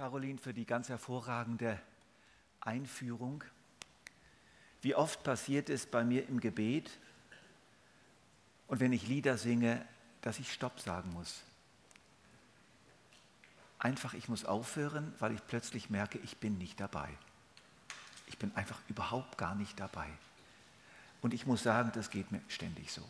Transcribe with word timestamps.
Caroline, 0.00 0.38
für 0.38 0.54
die 0.54 0.64
ganz 0.64 0.88
hervorragende 0.88 1.78
Einführung. 2.62 3.44
Wie 4.80 4.94
oft 4.94 5.22
passiert 5.22 5.68
es 5.68 5.84
bei 5.84 6.04
mir 6.04 6.26
im 6.26 6.40
Gebet 6.40 6.90
und 8.66 8.80
wenn 8.80 8.94
ich 8.94 9.06
Lieder 9.08 9.36
singe, 9.36 9.86
dass 10.22 10.38
ich 10.38 10.54
Stopp 10.54 10.80
sagen 10.80 11.12
muss. 11.12 11.42
Einfach, 13.78 14.14
ich 14.14 14.30
muss 14.30 14.46
aufhören, 14.46 15.12
weil 15.18 15.34
ich 15.34 15.46
plötzlich 15.46 15.90
merke, 15.90 16.16
ich 16.20 16.38
bin 16.38 16.56
nicht 16.56 16.80
dabei. 16.80 17.10
Ich 18.26 18.38
bin 18.38 18.56
einfach 18.56 18.80
überhaupt 18.88 19.36
gar 19.36 19.54
nicht 19.54 19.78
dabei. 19.78 20.08
Und 21.20 21.34
ich 21.34 21.44
muss 21.44 21.62
sagen, 21.62 21.92
das 21.92 22.08
geht 22.08 22.32
mir 22.32 22.40
ständig 22.48 22.90
so. 22.90 23.06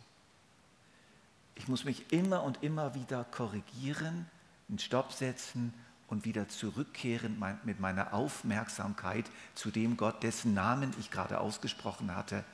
Ich 1.54 1.68
muss 1.68 1.84
mich 1.84 2.12
immer 2.12 2.42
und 2.42 2.64
immer 2.64 2.96
wieder 2.96 3.22
korrigieren, 3.22 4.28
einen 4.68 4.80
Stopp 4.80 5.12
setzen 5.12 5.72
und 6.10 6.24
wieder 6.24 6.48
zurückkehren 6.48 7.42
mit 7.62 7.80
meiner 7.80 8.12
Aufmerksamkeit 8.12 9.30
zu 9.54 9.70
dem 9.70 9.96
Gott, 9.96 10.22
dessen 10.22 10.52
Namen 10.54 10.92
ich 10.98 11.10
gerade 11.10 11.40
ausgesprochen 11.40 12.14
hatte 12.14 12.44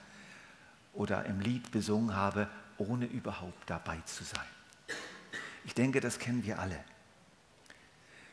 oder 0.92 1.24
im 1.24 1.40
Lied 1.40 1.70
besungen 1.72 2.14
habe, 2.14 2.48
ohne 2.78 3.06
überhaupt 3.06 3.68
dabei 3.68 3.98
zu 4.04 4.24
sein. 4.24 4.44
Ich 5.64 5.74
denke, 5.74 6.00
das 6.00 6.18
kennen 6.18 6.44
wir 6.44 6.58
alle. 6.58 6.78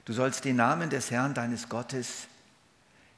Du 0.06 0.12
sollst 0.12 0.44
den 0.44 0.58
Namen 0.58 0.90
des 0.90 1.10
Herrn 1.10 1.34
deines 1.34 1.70
Gottes 1.70 2.28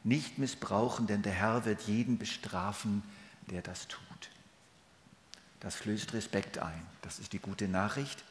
nicht 0.03 0.37
missbrauchen, 0.37 1.07
denn 1.07 1.23
der 1.23 1.33
Herr 1.33 1.65
wird 1.65 1.81
jeden 1.81 2.19
bestrafen, 2.19 3.01
der 3.49 3.63
das 3.63 3.87
tut. 3.87 4.29
Das 5.59 5.75
flößt 5.75 6.13
Respekt 6.13 6.59
ein. 6.59 6.85
Das 7.01 7.17
ist 7.17 7.33
die 7.33 7.39
gute 7.39 7.67
Nachricht. 7.67 8.23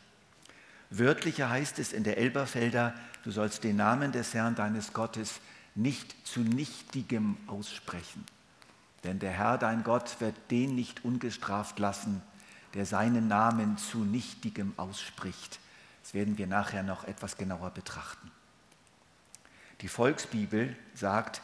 Wörtlicher 0.91 1.51
heißt 1.51 1.79
es 1.79 1.93
in 1.93 2.05
der 2.05 2.19
Elberfelder, 2.19 2.95
du 3.25 3.31
sollst 3.31 3.65
den 3.65 3.77
Namen 3.77 4.13
des 4.13 4.35
Herrn 4.35 4.55
deines 4.55 4.93
Gottes 4.93 5.41
nicht 5.75 6.15
zu 6.27 6.41
nichtigem 6.41 7.37
aussprechen. 7.47 8.25
Denn 9.03 9.19
der 9.19 9.33
Herr 9.33 9.59
dein 9.59 9.85
Gott 9.85 10.21
wird 10.21 10.35
den 10.51 10.75
nicht 10.75 11.05
ungestraft 11.05 11.79
lassen, 11.79 12.23
der 12.75 12.87
seinen 12.87 13.29
Namen 13.29 13.77
zu 13.77 13.99
nichtigem 13.99 14.73
ausspricht. 14.77 15.59
Das 16.03 16.15
werden 16.15 16.39
wir 16.39 16.47
nachher 16.47 16.83
noch 16.83 17.05
etwas 17.05 17.37
genauer 17.37 17.71
betrachten. 17.71 18.31
Die 19.81 19.89
Volksbibel 19.89 20.77
sagt 20.95 21.43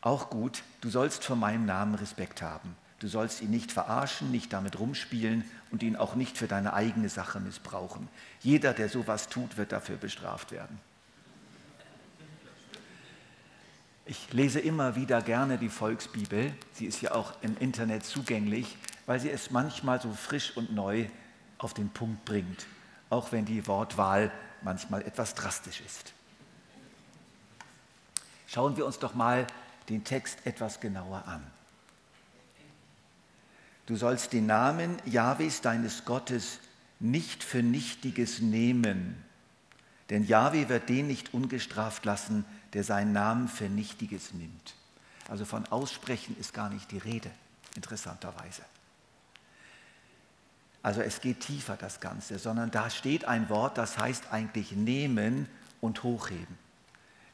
auch 0.00 0.30
gut, 0.30 0.62
du 0.80 0.90
sollst 0.90 1.24
vor 1.24 1.36
meinem 1.36 1.66
Namen 1.66 1.94
Respekt 1.94 2.42
haben. 2.42 2.76
Du 3.00 3.06
sollst 3.06 3.42
ihn 3.42 3.50
nicht 3.50 3.70
verarschen, 3.70 4.30
nicht 4.30 4.52
damit 4.52 4.78
rumspielen 4.78 5.44
und 5.70 5.82
ihn 5.82 5.96
auch 5.96 6.16
nicht 6.16 6.36
für 6.36 6.48
deine 6.48 6.72
eigene 6.72 7.08
Sache 7.08 7.38
missbrauchen. 7.38 8.08
Jeder, 8.40 8.72
der 8.72 8.88
sowas 8.88 9.28
tut, 9.28 9.56
wird 9.56 9.72
dafür 9.72 9.96
bestraft 9.96 10.50
werden. 10.50 10.80
Ich 14.04 14.32
lese 14.32 14.58
immer 14.58 14.96
wieder 14.96 15.20
gerne 15.20 15.58
die 15.58 15.68
Volksbibel. 15.68 16.54
Sie 16.72 16.86
ist 16.86 17.02
ja 17.02 17.12
auch 17.12 17.34
im 17.42 17.56
Internet 17.58 18.04
zugänglich, 18.04 18.76
weil 19.06 19.20
sie 19.20 19.30
es 19.30 19.50
manchmal 19.50 20.00
so 20.00 20.10
frisch 20.12 20.56
und 20.56 20.72
neu 20.72 21.06
auf 21.58 21.74
den 21.74 21.90
Punkt 21.90 22.24
bringt, 22.24 22.66
auch 23.10 23.32
wenn 23.32 23.44
die 23.44 23.66
Wortwahl 23.66 24.32
manchmal 24.62 25.02
etwas 25.02 25.34
drastisch 25.34 25.82
ist. 25.82 26.14
Schauen 28.46 28.76
wir 28.78 28.86
uns 28.86 28.98
doch 28.98 29.14
mal 29.14 29.46
den 29.90 30.04
Text 30.04 30.38
etwas 30.46 30.80
genauer 30.80 31.24
an. 31.26 31.57
Du 33.88 33.96
sollst 33.96 34.34
den 34.34 34.44
Namen 34.44 34.98
Jahwes 35.06 35.62
deines 35.62 36.04
Gottes 36.04 36.58
nicht 37.00 37.42
für 37.42 37.62
Nichtiges 37.62 38.40
nehmen, 38.40 39.16
denn 40.10 40.24
Jahwe 40.24 40.68
wird 40.68 40.90
den 40.90 41.06
nicht 41.06 41.32
ungestraft 41.32 42.04
lassen, 42.04 42.44
der 42.74 42.84
seinen 42.84 43.14
Namen 43.14 43.48
für 43.48 43.70
Nichtiges 43.70 44.34
nimmt. 44.34 44.74
Also 45.30 45.46
von 45.46 45.64
Aussprechen 45.68 46.36
ist 46.38 46.52
gar 46.52 46.68
nicht 46.68 46.90
die 46.90 46.98
Rede, 46.98 47.30
interessanterweise. 47.76 48.60
Also 50.82 51.00
es 51.00 51.22
geht 51.22 51.40
tiefer 51.40 51.78
das 51.78 51.98
Ganze, 51.98 52.38
sondern 52.38 52.70
da 52.70 52.90
steht 52.90 53.24
ein 53.24 53.48
Wort, 53.48 53.78
das 53.78 53.96
heißt 53.96 54.30
eigentlich 54.32 54.72
nehmen 54.72 55.48
und 55.80 56.02
hochheben. 56.02 56.58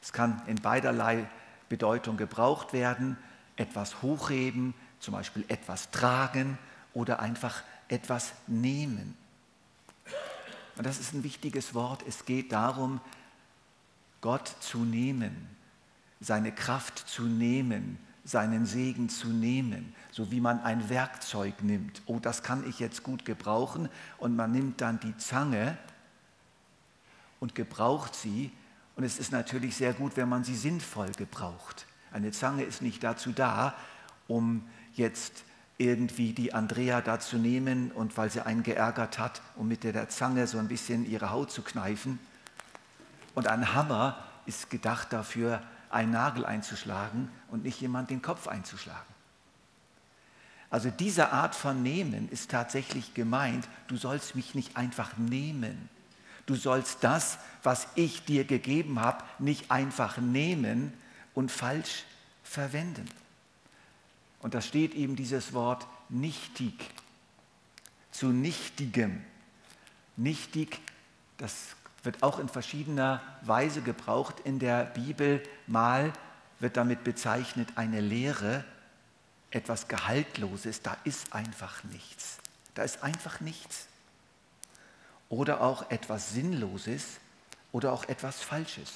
Es 0.01 0.13
kann 0.13 0.41
in 0.47 0.55
beiderlei 0.61 1.27
Bedeutung 1.67 2.15
gebraucht 2.15 2.71
werden, 2.71 3.17
etwas 3.57 4.01
hochheben, 4.01 4.73
zum 4.99 5.13
Beispiel 5.13 5.45
etwas 5.47 5.91
tragen 5.91 6.57
oder 6.93 7.19
einfach 7.19 7.63
etwas 7.87 8.33
nehmen. 8.47 9.15
Und 10.77 10.85
das 10.85 10.99
ist 10.99 11.13
ein 11.13 11.23
wichtiges 11.23 11.73
Wort. 11.73 12.03
Es 12.07 12.25
geht 12.25 12.51
darum, 12.51 12.99
Gott 14.21 14.55
zu 14.59 14.79
nehmen, 14.79 15.49
seine 16.19 16.51
Kraft 16.51 17.07
zu 17.07 17.23
nehmen, 17.23 17.99
seinen 18.23 18.65
Segen 18.65 19.07
zu 19.07 19.27
nehmen, 19.27 19.93
so 20.11 20.31
wie 20.31 20.41
man 20.41 20.59
ein 20.61 20.89
Werkzeug 20.89 21.61
nimmt. 21.61 22.01
Oh, 22.07 22.19
das 22.19 22.41
kann 22.41 22.67
ich 22.67 22.79
jetzt 22.79 23.03
gut 23.03 23.23
gebrauchen. 23.23 23.87
Und 24.17 24.35
man 24.35 24.51
nimmt 24.51 24.81
dann 24.81 24.99
die 24.99 25.15
Zange 25.17 25.77
und 27.39 27.53
gebraucht 27.53 28.15
sie. 28.15 28.51
Und 28.95 29.03
es 29.03 29.19
ist 29.19 29.31
natürlich 29.31 29.75
sehr 29.75 29.93
gut, 29.93 30.17
wenn 30.17 30.27
man 30.27 30.43
sie 30.43 30.55
sinnvoll 30.55 31.11
gebraucht. 31.11 31.85
Eine 32.11 32.31
Zange 32.31 32.63
ist 32.63 32.81
nicht 32.81 33.03
dazu 33.03 33.31
da, 33.31 33.75
um 34.27 34.67
jetzt 34.97 35.43
irgendwie 35.77 36.33
die 36.33 36.53
Andrea 36.53 37.01
da 37.01 37.19
zu 37.19 37.37
nehmen 37.37 37.91
und 37.91 38.17
weil 38.17 38.29
sie 38.29 38.45
einen 38.45 38.63
geärgert 38.63 39.19
hat, 39.19 39.41
um 39.55 39.67
mit 39.67 39.83
der 39.83 40.09
Zange 40.09 40.47
so 40.47 40.57
ein 40.57 40.67
bisschen 40.67 41.05
ihre 41.09 41.31
Haut 41.31 41.51
zu 41.51 41.61
kneifen. 41.61 42.19
Und 43.33 43.47
ein 43.47 43.73
Hammer 43.73 44.23
ist 44.45 44.69
gedacht 44.69 45.11
dafür, 45.11 45.61
einen 45.89 46.11
Nagel 46.11 46.45
einzuschlagen 46.45 47.29
und 47.49 47.63
nicht 47.63 47.81
jemand 47.81 48.09
den 48.09 48.21
Kopf 48.21 48.47
einzuschlagen. 48.47 49.15
Also 50.69 50.89
diese 50.89 51.31
Art 51.31 51.55
von 51.55 51.83
Nehmen 51.83 52.29
ist 52.29 52.51
tatsächlich 52.51 53.13
gemeint, 53.13 53.67
du 53.87 53.97
sollst 53.97 54.35
mich 54.35 54.55
nicht 54.55 54.75
einfach 54.77 55.17
nehmen. 55.17 55.89
Du 56.45 56.55
sollst 56.55 57.03
das, 57.03 57.37
was 57.63 57.87
ich 57.95 58.25
dir 58.25 58.45
gegeben 58.45 58.99
habe, 58.99 59.23
nicht 59.39 59.71
einfach 59.71 60.17
nehmen 60.17 60.93
und 61.33 61.51
falsch 61.51 62.03
verwenden. 62.43 63.07
Und 64.45 64.53
da 64.53 64.61
steht 64.61 64.93
eben 64.93 65.15
dieses 65.15 65.53
Wort 65.53 65.87
nichtig, 66.07 66.75
zu 68.11 68.27
nichtigem. 68.27 69.23
Nichtig, 70.17 70.81
das 71.37 71.75
wird 72.03 72.21
auch 72.21 72.37
in 72.37 72.47
verschiedener 72.47 73.23
Weise 73.41 73.81
gebraucht 73.81 74.41
in 74.43 74.59
der 74.59 74.85
Bibel. 74.85 75.41
Mal 75.65 76.13
wird 76.59 76.77
damit 76.77 77.03
bezeichnet 77.03 77.69
eine 77.73 78.01
Lehre, 78.01 78.63
etwas 79.49 79.87
Gehaltloses, 79.87 80.83
da 80.83 80.95
ist 81.05 81.33
einfach 81.33 81.83
nichts. 81.85 82.37
Da 82.75 82.83
ist 82.83 83.01
einfach 83.01 83.39
nichts. 83.39 83.87
Oder 85.27 85.61
auch 85.61 85.89
etwas 85.89 86.33
Sinnloses 86.33 87.03
oder 87.71 87.91
auch 87.91 88.03
etwas 88.03 88.43
Falsches. 88.43 88.93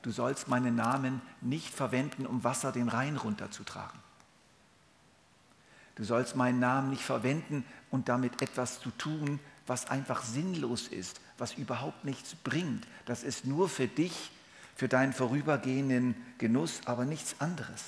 Du 0.00 0.10
sollst 0.10 0.48
meinen 0.48 0.74
Namen 0.74 1.20
nicht 1.42 1.68
verwenden, 1.68 2.24
um 2.24 2.44
Wasser 2.44 2.72
den 2.72 2.88
Rhein 2.88 3.18
runterzutragen. 3.18 4.03
Du 5.96 6.04
sollst 6.04 6.36
meinen 6.36 6.58
Namen 6.58 6.90
nicht 6.90 7.02
verwenden 7.02 7.64
und 7.90 8.08
damit 8.08 8.42
etwas 8.42 8.80
zu 8.80 8.90
tun, 8.90 9.38
was 9.66 9.88
einfach 9.88 10.22
sinnlos 10.22 10.88
ist, 10.88 11.20
was 11.38 11.54
überhaupt 11.54 12.04
nichts 12.04 12.34
bringt. 12.34 12.86
Das 13.06 13.22
ist 13.22 13.44
nur 13.44 13.68
für 13.68 13.86
dich, 13.86 14.30
für 14.74 14.88
deinen 14.88 15.12
vorübergehenden 15.12 16.16
Genuss, 16.38 16.80
aber 16.84 17.04
nichts 17.04 17.36
anderes. 17.38 17.84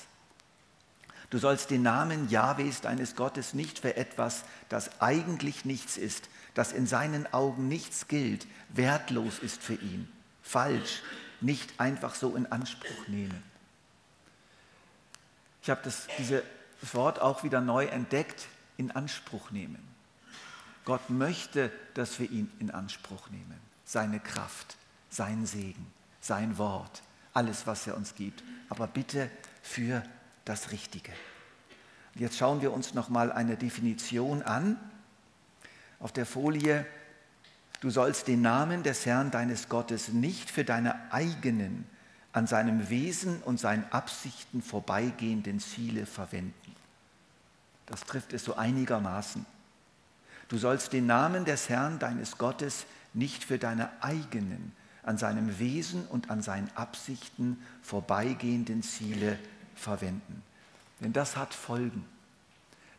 Du 1.29 1.37
sollst 1.37 1.69
den 1.69 1.81
Namen 1.81 2.29
Jahwes 2.29 2.79
deines 2.79 3.15
Gottes 3.15 3.53
nicht 3.53 3.79
für 3.79 3.97
etwas, 3.97 4.45
das 4.69 5.01
eigentlich 5.01 5.65
nichts 5.65 5.97
ist, 5.97 6.29
das 6.53 6.71
in 6.71 6.87
seinen 6.87 7.31
Augen 7.33 7.67
nichts 7.67 8.07
gilt, 8.07 8.47
wertlos 8.69 9.39
ist 9.39 9.61
für 9.61 9.73
ihn, 9.73 10.07
falsch, 10.41 11.01
nicht 11.41 11.79
einfach 11.81 12.15
so 12.15 12.35
in 12.35 12.45
Anspruch 12.45 13.07
nehmen. 13.07 13.43
Ich 15.61 15.69
habe 15.69 15.81
diese 16.17 16.43
das 16.81 16.93
Wort 16.93 17.21
auch 17.21 17.43
wieder 17.43 17.61
neu 17.61 17.85
entdeckt, 17.85 18.47
in 18.77 18.91
Anspruch 18.91 19.51
nehmen. 19.51 19.79
Gott 20.85 21.09
möchte, 21.09 21.71
dass 21.95 22.19
wir 22.19 22.29
ihn 22.31 22.49
in 22.59 22.71
Anspruch 22.71 23.29
nehmen. 23.29 23.59
Seine 23.83 24.19
Kraft, 24.19 24.77
sein 25.09 25.45
Segen, 25.45 25.85
sein 26.21 26.57
Wort, 26.57 27.01
alles, 27.33 27.67
was 27.67 27.87
er 27.87 27.97
uns 27.97 28.15
gibt. 28.15 28.43
Aber 28.69 28.87
bitte 28.87 29.29
für 29.61 30.03
das 30.45 30.71
Richtige. 30.71 31.11
Jetzt 32.15 32.37
schauen 32.37 32.61
wir 32.61 32.71
uns 32.71 32.93
noch 32.93 33.09
mal 33.09 33.31
eine 33.31 33.57
Definition 33.57 34.41
an. 34.41 34.79
Auf 35.99 36.11
der 36.11 36.25
Folie, 36.25 36.85
du 37.81 37.89
sollst 37.89 38.27
den 38.27 38.41
Namen 38.41 38.83
des 38.83 39.05
Herrn 39.05 39.29
deines 39.29 39.69
Gottes 39.69 40.09
nicht 40.09 40.49
für 40.49 40.63
deine 40.63 41.11
eigenen, 41.11 41.85
an 42.37 42.45
seinem 42.45 42.91
Wesen 42.91 43.41
und 43.41 43.59
seinen 43.59 43.83
Absichten 43.91 44.61
vorbeigehenden 44.61 45.59
Ziele 45.59 46.05
verwenden. 46.05 46.75
Das 47.87 48.01
trifft 48.01 48.31
es 48.31 48.43
so 48.43 48.55
einigermaßen. 48.55 49.43
Du 50.47 50.59
sollst 50.59 50.93
den 50.93 51.07
Namen 51.07 51.45
des 51.45 51.67
Herrn, 51.67 51.97
deines 51.97 52.37
Gottes, 52.37 52.85
nicht 53.15 53.43
für 53.43 53.57
deine 53.57 53.89
eigenen, 54.03 54.71
an 55.01 55.17
seinem 55.17 55.57
Wesen 55.57 56.05
und 56.05 56.29
an 56.29 56.43
seinen 56.43 56.69
Absichten 56.75 57.59
vorbeigehenden 57.81 58.83
Ziele 58.83 59.39
verwenden. 59.73 60.43
Denn 61.01 61.13
das 61.13 61.37
hat 61.37 61.55
Folgen. 61.55 62.05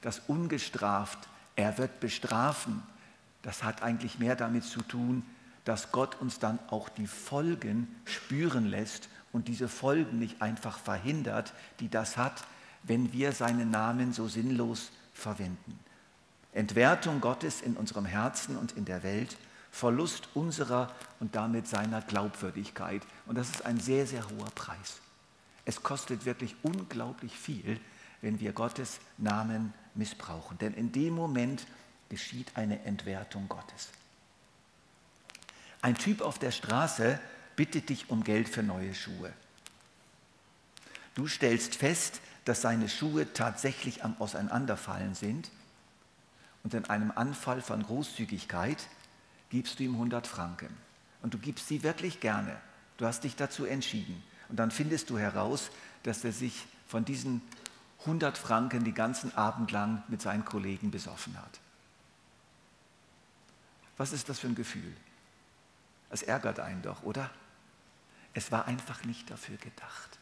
Das 0.01 0.19
ungestraft, 0.27 1.29
er 1.55 1.79
wird 1.79 2.01
bestrafen, 2.01 2.83
das 3.43 3.63
hat 3.63 3.85
eigentlich 3.85 4.19
mehr 4.19 4.35
damit 4.35 4.65
zu 4.65 4.83
tun, 4.83 5.25
dass 5.65 5.93
Gott 5.93 6.21
uns 6.21 6.41
dann 6.41 6.59
auch 6.71 6.89
die 6.89 7.07
Folgen 7.07 7.87
spüren 8.05 8.67
lässt 8.67 9.09
und 9.39 9.47
diese 9.47 9.69
Folgen 9.69 10.19
nicht 10.19 10.43
einfach 10.43 10.81
verhindert, 10.81 11.53
die 11.79 11.89
das 11.89 12.17
hat, 12.17 12.43
wenn 12.83 13.13
wir 13.13 13.31
seinen 13.31 13.71
Namen 13.71 14.13
so 14.13 14.27
sinnlos 14.27 14.91
verwenden. 15.15 15.79
Entwertung 16.53 17.21
Gottes 17.21 17.61
in 17.61 17.77
unserem 17.77 18.05
Herzen 18.05 18.57
und 18.57 18.73
in 18.73 18.85
der 18.85 19.05
Welt, 19.05 19.37
Verlust 19.71 20.29
unserer 20.35 20.93
und 21.21 21.37
damit 21.37 21.69
seiner 21.69 22.03
Glaubwürdigkeit. 22.03 23.03
Und 23.27 23.39
das 23.39 23.49
ist 23.51 23.65
ein 23.65 23.79
sehr, 23.79 24.09
sehr 24.09 24.29
hoher 24.29 24.51
Preis. 24.57 24.99
Es 25.65 25.85
kostet 25.85 26.25
wirklich 26.25 26.57
unglaublich 26.65 27.39
viel, 27.39 27.79
wenn 28.23 28.41
wir 28.41 28.53
Gottes 28.53 28.99
Namen 29.19 29.73
missbrauchen. 29.95 30.59
Denn 30.59 30.75
in 30.75 30.91
dem 30.91 31.15
Moment 31.15 31.65
geschieht 32.09 32.57
eine 32.57 32.83
Entwertung 32.83 33.49
Gottes. 33.49 33.91
Ein 35.81 35.95
Typ 35.95 36.23
auf 36.23 36.41
der 36.41 36.51
Straße 36.51 37.21
bittet 37.59 37.89
dich 37.89 38.09
um 38.09 38.23
Geld 38.23 38.49
für 38.49 38.63
neue 38.63 38.95
Schuhe. 38.95 39.33
Du 41.17 41.27
stellst 41.27 41.75
fest, 41.75 42.21
dass 42.45 42.63
seine 42.63 42.89
Schuhe 42.89 43.33
tatsächlich 43.33 44.05
am 44.05 44.15
Auseinanderfallen 44.21 45.17
sind 45.17 45.51
und 46.63 46.73
in 46.73 46.85
einem 46.85 47.11
Anfall 47.11 47.61
von 47.61 47.83
Großzügigkeit 47.83 48.87
gibst 49.51 49.81
du 49.81 49.83
ihm 49.83 49.95
100 49.95 50.29
Franken. 50.29 50.69
Und 51.21 51.35
du 51.35 51.39
gibst 51.39 51.67
sie 51.67 51.83
wirklich 51.83 52.21
gerne. 52.21 52.57
Du 52.97 53.07
hast 53.07 53.25
dich 53.25 53.35
dazu 53.35 53.65
entschieden. 53.65 54.23
Und 54.49 54.61
dann 54.61 54.71
findest 54.71 55.11
du 55.11 55.19
heraus, 55.19 55.73
dass 56.05 56.23
er 56.23 56.33
sich 56.33 56.65
von 56.87 57.05
diesen 57.05 57.43
100 58.03 58.39
Franken 58.39 58.85
die 58.85 58.95
ganzen 58.95 59.35
Abend 59.35 59.73
lang 59.73 60.05
mit 60.07 60.23
seinen 60.23 60.45
Kollegen 60.45 60.93
besoffen 60.93 61.37
hat. 61.37 61.59
Was 63.97 64.13
ist 64.13 64.29
das 64.29 64.39
für 64.39 64.47
ein 64.47 64.55
Gefühl? 64.55 64.97
Es 66.09 66.23
ärgert 66.23 66.61
einen 66.61 66.83
doch, 66.83 67.03
oder? 67.03 67.29
Es 68.39 68.53
war 68.53 68.69
einfach 68.69 69.03
nicht 69.03 69.29
dafür 69.33 69.57
gedacht. 69.57 70.21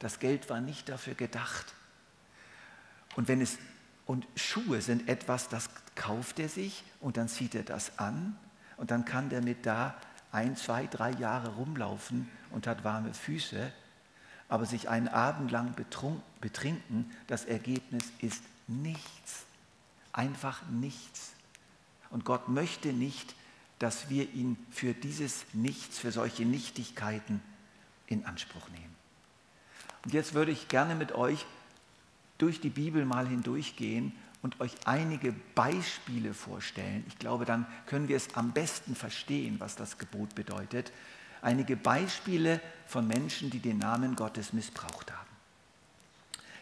Das 0.00 0.18
Geld 0.18 0.50
war 0.50 0.60
nicht 0.60 0.88
dafür 0.88 1.14
gedacht. 1.14 1.72
Und 3.14 3.28
wenn 3.28 3.40
es 3.40 3.58
und 4.06 4.26
Schuhe 4.34 4.82
sind 4.82 5.08
etwas, 5.08 5.48
das 5.48 5.70
kauft 5.94 6.40
er 6.40 6.48
sich 6.48 6.82
und 6.98 7.16
dann 7.16 7.28
zieht 7.28 7.54
er 7.54 7.62
das 7.62 7.96
an 8.00 8.36
und 8.76 8.90
dann 8.90 9.04
kann 9.04 9.28
der 9.28 9.40
mit 9.40 9.66
da 9.66 9.94
ein, 10.32 10.56
zwei, 10.56 10.88
drei 10.88 11.12
Jahre 11.12 11.50
rumlaufen 11.50 12.28
und 12.50 12.66
hat 12.66 12.82
warme 12.82 13.14
Füße, 13.14 13.72
aber 14.48 14.66
sich 14.66 14.88
einen 14.88 15.06
Abend 15.06 15.52
lang 15.52 15.76
betrinken, 16.40 17.08
das 17.28 17.44
Ergebnis 17.44 18.10
ist 18.18 18.42
nichts. 18.66 19.44
Einfach 20.12 20.60
nichts. 20.70 21.30
Und 22.10 22.24
Gott 22.24 22.48
möchte 22.48 22.92
nicht, 22.92 23.36
dass 23.78 24.08
wir 24.08 24.32
ihn 24.32 24.56
für 24.70 24.94
dieses 24.94 25.44
Nichts, 25.52 25.98
für 25.98 26.12
solche 26.12 26.44
Nichtigkeiten 26.44 27.42
in 28.06 28.24
Anspruch 28.24 28.68
nehmen. 28.70 28.94
Und 30.04 30.12
jetzt 30.12 30.34
würde 30.34 30.52
ich 30.52 30.68
gerne 30.68 30.94
mit 30.94 31.12
euch 31.12 31.46
durch 32.38 32.60
die 32.60 32.70
Bibel 32.70 33.04
mal 33.04 33.26
hindurchgehen 33.26 34.12
und 34.42 34.60
euch 34.60 34.72
einige 34.84 35.32
Beispiele 35.54 36.34
vorstellen. 36.34 37.04
Ich 37.08 37.18
glaube, 37.18 37.46
dann 37.46 37.66
können 37.86 38.08
wir 38.08 38.16
es 38.16 38.34
am 38.34 38.52
besten 38.52 38.94
verstehen, 38.94 39.58
was 39.58 39.76
das 39.76 39.96
Gebot 39.96 40.34
bedeutet. 40.34 40.92
Einige 41.40 41.76
Beispiele 41.76 42.60
von 42.86 43.06
Menschen, 43.06 43.50
die 43.50 43.60
den 43.60 43.78
Namen 43.78 44.16
Gottes 44.16 44.52
missbraucht 44.52 45.10
haben. 45.10 45.24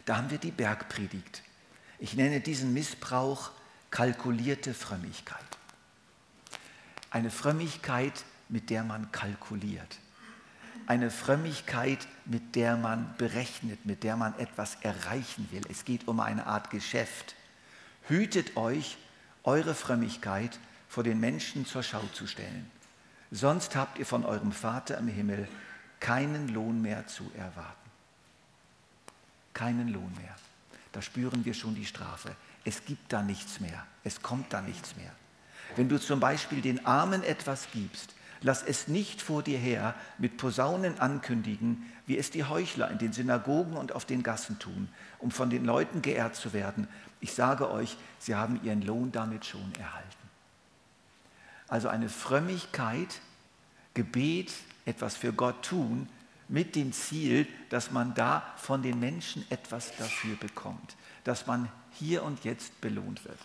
Da 0.04 0.16
haben 0.16 0.30
wir 0.30 0.38
die 0.38 0.50
Bergpredigt. 0.50 1.42
Ich 1.98 2.14
nenne 2.14 2.40
diesen 2.40 2.72
Missbrauch 2.72 3.50
kalkulierte 3.90 4.74
Frömmigkeit. 4.74 5.51
Eine 7.12 7.30
Frömmigkeit, 7.30 8.24
mit 8.48 8.70
der 8.70 8.84
man 8.84 9.12
kalkuliert. 9.12 9.98
Eine 10.86 11.10
Frömmigkeit, 11.10 12.08
mit 12.24 12.56
der 12.56 12.78
man 12.78 13.14
berechnet, 13.18 13.84
mit 13.84 14.02
der 14.02 14.16
man 14.16 14.38
etwas 14.38 14.76
erreichen 14.76 15.46
will. 15.50 15.60
Es 15.68 15.84
geht 15.84 16.08
um 16.08 16.20
eine 16.20 16.46
Art 16.46 16.70
Geschäft. 16.70 17.34
Hütet 18.08 18.56
euch, 18.56 18.96
eure 19.44 19.74
Frömmigkeit 19.74 20.58
vor 20.88 21.04
den 21.04 21.20
Menschen 21.20 21.66
zur 21.66 21.82
Schau 21.82 22.02
zu 22.14 22.26
stellen. 22.26 22.70
Sonst 23.30 23.76
habt 23.76 23.98
ihr 23.98 24.06
von 24.06 24.24
eurem 24.24 24.52
Vater 24.52 24.96
im 24.96 25.08
Himmel 25.08 25.48
keinen 26.00 26.48
Lohn 26.48 26.80
mehr 26.80 27.06
zu 27.08 27.30
erwarten. 27.36 27.90
Keinen 29.52 29.88
Lohn 29.88 30.14
mehr. 30.16 30.34
Da 30.92 31.02
spüren 31.02 31.44
wir 31.44 31.52
schon 31.52 31.74
die 31.74 31.86
Strafe. 31.86 32.34
Es 32.64 32.86
gibt 32.86 33.12
da 33.12 33.22
nichts 33.22 33.60
mehr. 33.60 33.86
Es 34.02 34.22
kommt 34.22 34.50
da 34.54 34.62
nichts 34.62 34.96
mehr. 34.96 35.12
Wenn 35.76 35.88
du 35.88 35.98
zum 35.98 36.20
Beispiel 36.20 36.60
den 36.60 36.84
Armen 36.84 37.22
etwas 37.22 37.68
gibst, 37.72 38.14
lass 38.42 38.62
es 38.62 38.88
nicht 38.88 39.22
vor 39.22 39.42
dir 39.42 39.58
her 39.58 39.94
mit 40.18 40.36
Posaunen 40.36 40.98
ankündigen, 40.98 41.90
wie 42.06 42.18
es 42.18 42.30
die 42.30 42.44
Heuchler 42.44 42.90
in 42.90 42.98
den 42.98 43.12
Synagogen 43.12 43.76
und 43.76 43.92
auf 43.92 44.04
den 44.04 44.22
Gassen 44.22 44.58
tun, 44.58 44.88
um 45.18 45.30
von 45.30 45.50
den 45.50 45.64
Leuten 45.64 46.02
geehrt 46.02 46.34
zu 46.36 46.52
werden. 46.52 46.88
Ich 47.20 47.32
sage 47.34 47.70
euch, 47.70 47.96
sie 48.18 48.34
haben 48.34 48.60
ihren 48.62 48.82
Lohn 48.82 49.12
damit 49.12 49.46
schon 49.46 49.72
erhalten. 49.78 50.08
Also 51.68 51.88
eine 51.88 52.08
Frömmigkeit, 52.08 53.20
Gebet, 53.94 54.52
etwas 54.84 55.16
für 55.16 55.32
Gott 55.32 55.62
tun, 55.64 56.08
mit 56.48 56.76
dem 56.76 56.92
Ziel, 56.92 57.46
dass 57.70 57.92
man 57.92 58.14
da 58.14 58.42
von 58.56 58.82
den 58.82 59.00
Menschen 59.00 59.44
etwas 59.50 59.96
dafür 59.96 60.36
bekommt, 60.36 60.96
dass 61.24 61.46
man 61.46 61.70
hier 61.92 62.24
und 62.24 62.44
jetzt 62.44 62.78
belohnt 62.80 63.24
wird. 63.24 63.38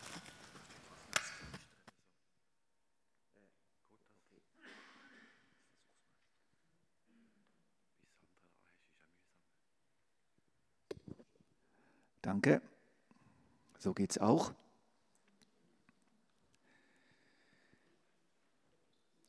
Danke. 12.27 12.61
So 13.77 13.93
geht 13.93 14.11
es 14.11 14.17
auch. 14.17 14.53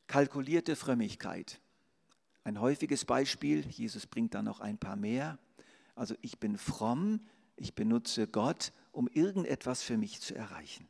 Kalkulierte 0.09 0.75
Frömmigkeit. 0.75 1.61
Ein 2.43 2.61
häufiges 2.61 3.05
Beispiel, 3.05 3.65
Jesus 3.69 4.09
bringt 4.09 4.35
da 4.35 4.43
noch 4.43 4.59
ein 4.59 4.79
paar 4.79 4.97
mehr. 4.97 5.39
Also 5.95 6.17
ich 6.23 6.41
bin 6.41 6.59
fromm, 6.59 7.21
ich 7.55 7.77
benutze 7.77 8.27
Gott, 8.27 8.73
um 8.91 9.07
irgendetwas 9.07 9.81
für 9.85 9.97
mich 9.97 10.21
zu 10.21 10.35
erreichen. 10.35 10.89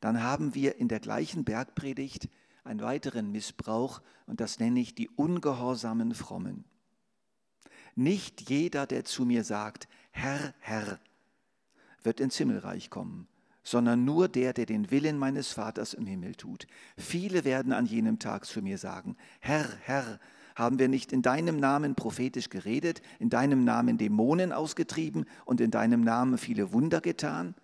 Dann 0.00 0.22
haben 0.22 0.54
wir 0.54 0.76
in 0.76 0.88
der 0.88 1.00
gleichen 1.00 1.46
Bergpredigt 1.46 2.28
einen 2.62 2.82
weiteren 2.82 3.32
Missbrauch 3.32 4.02
und 4.26 4.42
das 4.42 4.58
nenne 4.58 4.80
ich 4.80 4.94
die 4.94 5.08
ungehorsamen 5.08 6.14
Frommen. 6.14 6.66
Nicht 7.98 8.48
jeder, 8.48 8.86
der 8.86 9.04
zu 9.04 9.24
mir 9.24 9.42
sagt, 9.42 9.88
Herr, 10.12 10.54
Herr, 10.60 11.00
wird 12.04 12.20
ins 12.20 12.36
Himmelreich 12.36 12.90
kommen, 12.90 13.26
sondern 13.64 14.04
nur 14.04 14.28
der, 14.28 14.52
der 14.52 14.66
den 14.66 14.92
Willen 14.92 15.18
meines 15.18 15.50
Vaters 15.50 15.94
im 15.94 16.06
Himmel 16.06 16.36
tut. 16.36 16.68
Viele 16.96 17.44
werden 17.44 17.72
an 17.72 17.86
jenem 17.86 18.20
Tag 18.20 18.44
zu 18.44 18.62
mir 18.62 18.78
sagen, 18.78 19.16
Herr, 19.40 19.66
Herr, 19.80 20.20
haben 20.54 20.78
wir 20.78 20.86
nicht 20.86 21.12
in 21.12 21.22
deinem 21.22 21.56
Namen 21.56 21.96
prophetisch 21.96 22.50
geredet, 22.50 23.02
in 23.18 23.30
deinem 23.30 23.64
Namen 23.64 23.98
Dämonen 23.98 24.52
ausgetrieben 24.52 25.24
und 25.44 25.60
in 25.60 25.72
deinem 25.72 26.02
Namen 26.02 26.38
viele 26.38 26.72
Wunder 26.72 27.00
getan? 27.00 27.56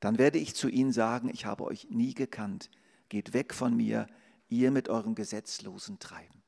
Dann 0.00 0.18
werde 0.18 0.36
ich 0.36 0.56
zu 0.56 0.68
ihnen 0.68 0.92
sagen, 0.92 1.30
ich 1.32 1.46
habe 1.46 1.64
euch 1.64 1.88
nie 1.88 2.12
gekannt. 2.12 2.68
Geht 3.08 3.32
weg 3.32 3.54
von 3.54 3.74
mir, 3.74 4.08
ihr 4.50 4.70
mit 4.72 4.90
eurem 4.90 5.14
gesetzlosen 5.14 5.98
Treiben. 5.98 6.42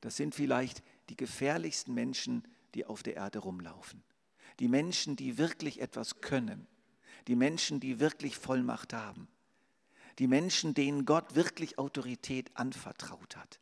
Das 0.00 0.14
sind 0.14 0.36
vielleicht 0.36 0.84
die 1.08 1.16
gefährlichsten 1.16 1.94
Menschen, 1.94 2.46
die 2.74 2.86
auf 2.86 3.02
der 3.02 3.16
Erde 3.16 3.38
rumlaufen. 3.40 4.02
Die 4.60 4.68
Menschen, 4.68 5.16
die 5.16 5.38
wirklich 5.38 5.80
etwas 5.80 6.20
können. 6.20 6.66
Die 7.28 7.36
Menschen, 7.36 7.80
die 7.80 8.00
wirklich 8.00 8.36
Vollmacht 8.36 8.92
haben. 8.92 9.28
Die 10.18 10.26
Menschen, 10.26 10.74
denen 10.74 11.04
Gott 11.04 11.34
wirklich 11.34 11.78
Autorität 11.78 12.50
anvertraut 12.56 13.36
hat. 13.36 13.60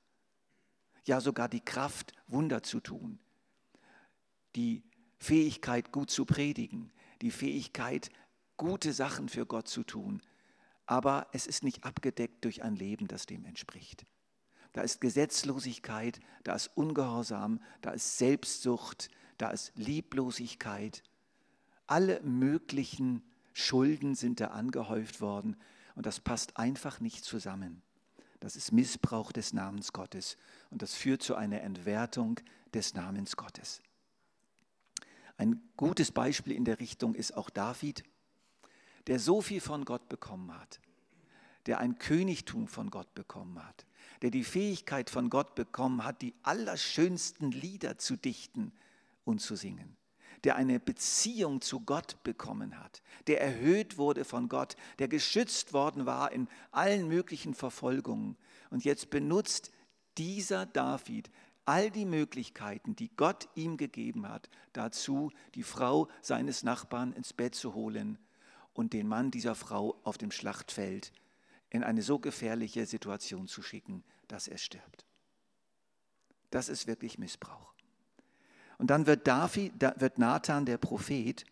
Ja, 1.04 1.20
sogar 1.20 1.48
die 1.48 1.64
Kraft, 1.64 2.12
Wunder 2.26 2.62
zu 2.62 2.80
tun. 2.80 3.18
Die 4.54 4.82
Fähigkeit, 5.18 5.92
gut 5.92 6.10
zu 6.10 6.24
predigen. 6.24 6.92
Die 7.22 7.30
Fähigkeit, 7.30 8.10
gute 8.56 8.92
Sachen 8.92 9.28
für 9.28 9.46
Gott 9.46 9.68
zu 9.68 9.82
tun. 9.82 10.20
Aber 10.86 11.28
es 11.32 11.46
ist 11.46 11.64
nicht 11.64 11.84
abgedeckt 11.84 12.44
durch 12.44 12.62
ein 12.62 12.76
Leben, 12.76 13.08
das 13.08 13.26
dem 13.26 13.44
entspricht 13.44 14.04
da 14.72 14.82
ist 14.82 15.00
Gesetzlosigkeit, 15.00 16.20
da 16.44 16.54
ist 16.54 16.70
Ungehorsam, 16.74 17.60
da 17.80 17.90
ist 17.90 18.18
Selbstsucht, 18.18 19.10
da 19.38 19.50
ist 19.50 19.72
Lieblosigkeit. 19.76 21.02
Alle 21.86 22.20
möglichen 22.22 23.22
Schulden 23.52 24.14
sind 24.14 24.40
da 24.40 24.48
angehäuft 24.48 25.20
worden 25.20 25.56
und 25.94 26.06
das 26.06 26.20
passt 26.20 26.56
einfach 26.56 27.00
nicht 27.00 27.24
zusammen. 27.24 27.82
Das 28.40 28.56
ist 28.56 28.72
Missbrauch 28.72 29.30
des 29.30 29.52
Namens 29.52 29.92
Gottes 29.92 30.36
und 30.70 30.82
das 30.82 30.94
führt 30.94 31.22
zu 31.22 31.34
einer 31.34 31.60
Entwertung 31.60 32.40
des 32.74 32.94
Namens 32.94 33.36
Gottes. 33.36 33.82
Ein 35.36 35.62
gutes 35.76 36.12
Beispiel 36.12 36.54
in 36.54 36.64
der 36.64 36.80
Richtung 36.80 37.14
ist 37.14 37.36
auch 37.36 37.50
David, 37.50 38.04
der 39.06 39.18
so 39.18 39.40
viel 39.40 39.60
von 39.60 39.84
Gott 39.84 40.08
bekommen 40.08 40.56
hat, 40.58 40.80
der 41.66 41.78
ein 41.78 41.98
Königtum 41.98 42.68
von 42.68 42.90
Gott 42.90 43.14
bekommen 43.14 43.62
hat, 43.64 43.86
der 44.22 44.30
die 44.30 44.44
Fähigkeit 44.44 45.10
von 45.10 45.30
Gott 45.30 45.54
bekommen 45.54 46.04
hat, 46.04 46.22
die 46.22 46.34
allerschönsten 46.42 47.50
Lieder 47.50 47.98
zu 47.98 48.16
dichten 48.16 48.72
und 49.24 49.40
zu 49.40 49.56
singen, 49.56 49.96
der 50.44 50.56
eine 50.56 50.80
Beziehung 50.80 51.60
zu 51.60 51.80
Gott 51.80 52.22
bekommen 52.22 52.78
hat, 52.78 53.02
der 53.26 53.40
erhöht 53.40 53.98
wurde 53.98 54.24
von 54.24 54.48
Gott, 54.48 54.76
der 54.98 55.08
geschützt 55.08 55.72
worden 55.72 56.06
war 56.06 56.32
in 56.32 56.48
allen 56.70 57.08
möglichen 57.08 57.54
Verfolgungen. 57.54 58.36
Und 58.70 58.84
jetzt 58.84 59.10
benutzt 59.10 59.72
dieser 60.18 60.66
David 60.66 61.30
all 61.64 61.90
die 61.90 62.06
Möglichkeiten, 62.06 62.96
die 62.96 63.10
Gott 63.16 63.48
ihm 63.54 63.76
gegeben 63.76 64.28
hat, 64.28 64.48
dazu, 64.72 65.30
die 65.54 65.62
Frau 65.62 66.08
seines 66.20 66.62
Nachbarn 66.62 67.12
ins 67.12 67.32
Bett 67.32 67.54
zu 67.54 67.74
holen 67.74 68.18
und 68.72 68.92
den 68.92 69.06
Mann 69.06 69.30
dieser 69.30 69.54
Frau 69.54 70.00
auf 70.02 70.18
dem 70.18 70.30
Schlachtfeld 70.30 71.12
in 71.72 71.82
eine 71.82 72.02
so 72.02 72.18
gefährliche 72.18 72.84
Situation 72.84 73.48
zu 73.48 73.62
schicken, 73.62 74.04
dass 74.28 74.46
er 74.46 74.58
stirbt. 74.58 75.06
Das 76.50 76.68
ist 76.68 76.86
wirklich 76.86 77.18
Missbrauch. 77.18 77.72
Und 78.76 78.88
dann 78.88 79.06
wird, 79.06 79.26
David, 79.26 79.72
wird 79.80 80.18
Nathan, 80.18 80.66
der 80.66 80.76
Prophet, 80.76 81.46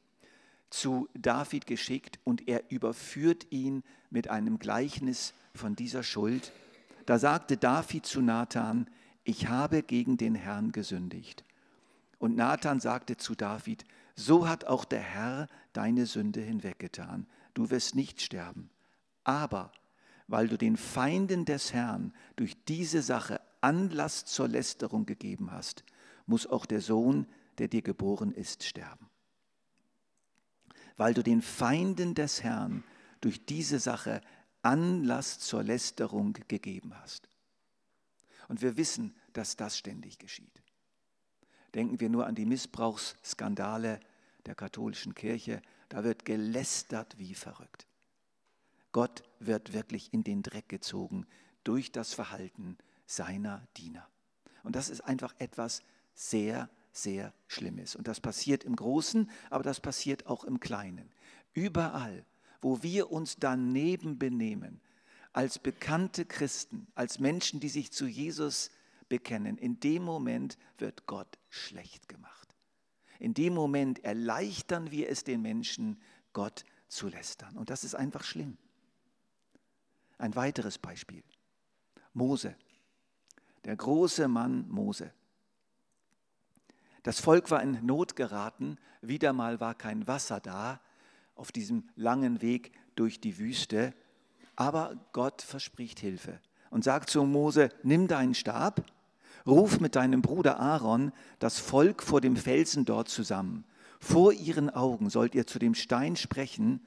zu 0.68 1.08
David 1.14 1.66
geschickt 1.66 2.20
und 2.22 2.48
er 2.48 2.70
überführt 2.70 3.46
ihn 3.50 3.82
mit 4.10 4.28
einem 4.28 4.58
Gleichnis 4.58 5.32
von 5.54 5.74
dieser 5.74 6.02
Schuld. 6.02 6.52
Da 7.06 7.18
sagte 7.18 7.56
David 7.56 8.04
zu 8.04 8.20
Nathan, 8.20 8.90
ich 9.24 9.48
habe 9.48 9.82
gegen 9.82 10.18
den 10.18 10.34
Herrn 10.34 10.70
gesündigt. 10.70 11.44
Und 12.18 12.36
Nathan 12.36 12.78
sagte 12.78 13.16
zu 13.16 13.34
David, 13.34 13.84
so 14.16 14.46
hat 14.46 14.66
auch 14.66 14.84
der 14.84 15.00
Herr 15.00 15.48
deine 15.72 16.04
Sünde 16.04 16.42
hinweggetan. 16.42 17.26
Du 17.54 17.70
wirst 17.70 17.94
nicht 17.94 18.20
sterben. 18.20 18.68
Aber 19.24 19.72
weil 20.30 20.46
du 20.46 20.56
den 20.56 20.76
Feinden 20.76 21.44
des 21.44 21.72
Herrn 21.72 22.14
durch 22.36 22.56
diese 22.64 23.02
Sache 23.02 23.40
Anlass 23.60 24.24
zur 24.24 24.46
Lästerung 24.46 25.04
gegeben 25.04 25.50
hast, 25.50 25.82
muss 26.24 26.46
auch 26.46 26.66
der 26.66 26.80
Sohn, 26.80 27.26
der 27.58 27.66
dir 27.66 27.82
geboren 27.82 28.32
ist, 28.32 28.62
sterben. 28.62 29.10
Weil 30.96 31.14
du 31.14 31.24
den 31.24 31.42
Feinden 31.42 32.14
des 32.14 32.44
Herrn 32.44 32.84
durch 33.20 33.44
diese 33.44 33.80
Sache 33.80 34.20
Anlass 34.62 35.40
zur 35.40 35.64
Lästerung 35.64 36.32
gegeben 36.46 36.92
hast. 37.00 37.28
Und 38.46 38.62
wir 38.62 38.76
wissen, 38.76 39.16
dass 39.32 39.56
das 39.56 39.76
ständig 39.76 40.18
geschieht. 40.18 40.62
Denken 41.74 41.98
wir 41.98 42.08
nur 42.08 42.26
an 42.26 42.36
die 42.36 42.46
Missbrauchsskandale 42.46 43.98
der 44.46 44.54
katholischen 44.54 45.14
Kirche. 45.14 45.60
Da 45.88 46.04
wird 46.04 46.24
gelästert 46.24 47.18
wie 47.18 47.34
verrückt. 47.34 47.89
Gott 48.92 49.22
wird 49.38 49.72
wirklich 49.72 50.12
in 50.12 50.24
den 50.24 50.42
Dreck 50.42 50.68
gezogen 50.68 51.26
durch 51.64 51.92
das 51.92 52.14
Verhalten 52.14 52.76
seiner 53.06 53.66
Diener. 53.76 54.08
Und 54.62 54.76
das 54.76 54.90
ist 54.90 55.00
einfach 55.02 55.34
etwas 55.38 55.82
sehr, 56.14 56.68
sehr 56.92 57.32
Schlimmes. 57.46 57.94
Und 57.94 58.08
das 58.08 58.20
passiert 58.20 58.64
im 58.64 58.76
Großen, 58.76 59.30
aber 59.48 59.62
das 59.62 59.80
passiert 59.80 60.26
auch 60.26 60.44
im 60.44 60.60
Kleinen. 60.60 61.10
Überall, 61.52 62.24
wo 62.60 62.82
wir 62.82 63.10
uns 63.10 63.36
daneben 63.36 64.18
benehmen, 64.18 64.80
als 65.32 65.58
bekannte 65.58 66.24
Christen, 66.24 66.88
als 66.94 67.20
Menschen, 67.20 67.60
die 67.60 67.68
sich 67.68 67.92
zu 67.92 68.06
Jesus 68.06 68.70
bekennen, 69.08 69.56
in 69.56 69.78
dem 69.80 70.02
Moment 70.02 70.58
wird 70.78 71.06
Gott 71.06 71.38
schlecht 71.48 72.08
gemacht. 72.08 72.56
In 73.18 73.34
dem 73.34 73.54
Moment 73.54 74.02
erleichtern 74.04 74.90
wir 74.90 75.08
es 75.08 75.24
den 75.24 75.42
Menschen, 75.42 76.00
Gott 76.32 76.64
zu 76.88 77.08
lästern. 77.08 77.56
Und 77.56 77.70
das 77.70 77.84
ist 77.84 77.94
einfach 77.94 78.24
schlimm. 78.24 78.56
Ein 80.20 80.36
weiteres 80.36 80.76
Beispiel. 80.76 81.22
Mose, 82.12 82.54
der 83.64 83.74
große 83.74 84.28
Mann 84.28 84.68
Mose. 84.68 85.12
Das 87.02 87.20
Volk 87.20 87.50
war 87.50 87.62
in 87.62 87.86
Not 87.86 88.16
geraten, 88.16 88.76
wieder 89.00 89.32
mal 89.32 89.60
war 89.60 89.74
kein 89.74 90.06
Wasser 90.06 90.38
da 90.38 90.80
auf 91.34 91.52
diesem 91.52 91.88
langen 91.96 92.42
Weg 92.42 92.72
durch 92.96 93.22
die 93.22 93.38
Wüste, 93.38 93.94
aber 94.56 94.94
Gott 95.12 95.40
verspricht 95.40 96.00
Hilfe 96.00 96.38
und 96.68 96.84
sagt 96.84 97.08
zu 97.08 97.24
Mose, 97.24 97.70
nimm 97.82 98.06
deinen 98.06 98.34
Stab, 98.34 98.84
ruf 99.46 99.80
mit 99.80 99.96
deinem 99.96 100.20
Bruder 100.20 100.60
Aaron 100.60 101.12
das 101.38 101.58
Volk 101.58 102.02
vor 102.02 102.20
dem 102.20 102.36
Felsen 102.36 102.84
dort 102.84 103.08
zusammen. 103.08 103.64
Vor 104.00 104.34
ihren 104.34 104.68
Augen 104.68 105.08
sollt 105.08 105.34
ihr 105.34 105.46
zu 105.46 105.58
dem 105.58 105.74
Stein 105.74 106.16
sprechen, 106.16 106.86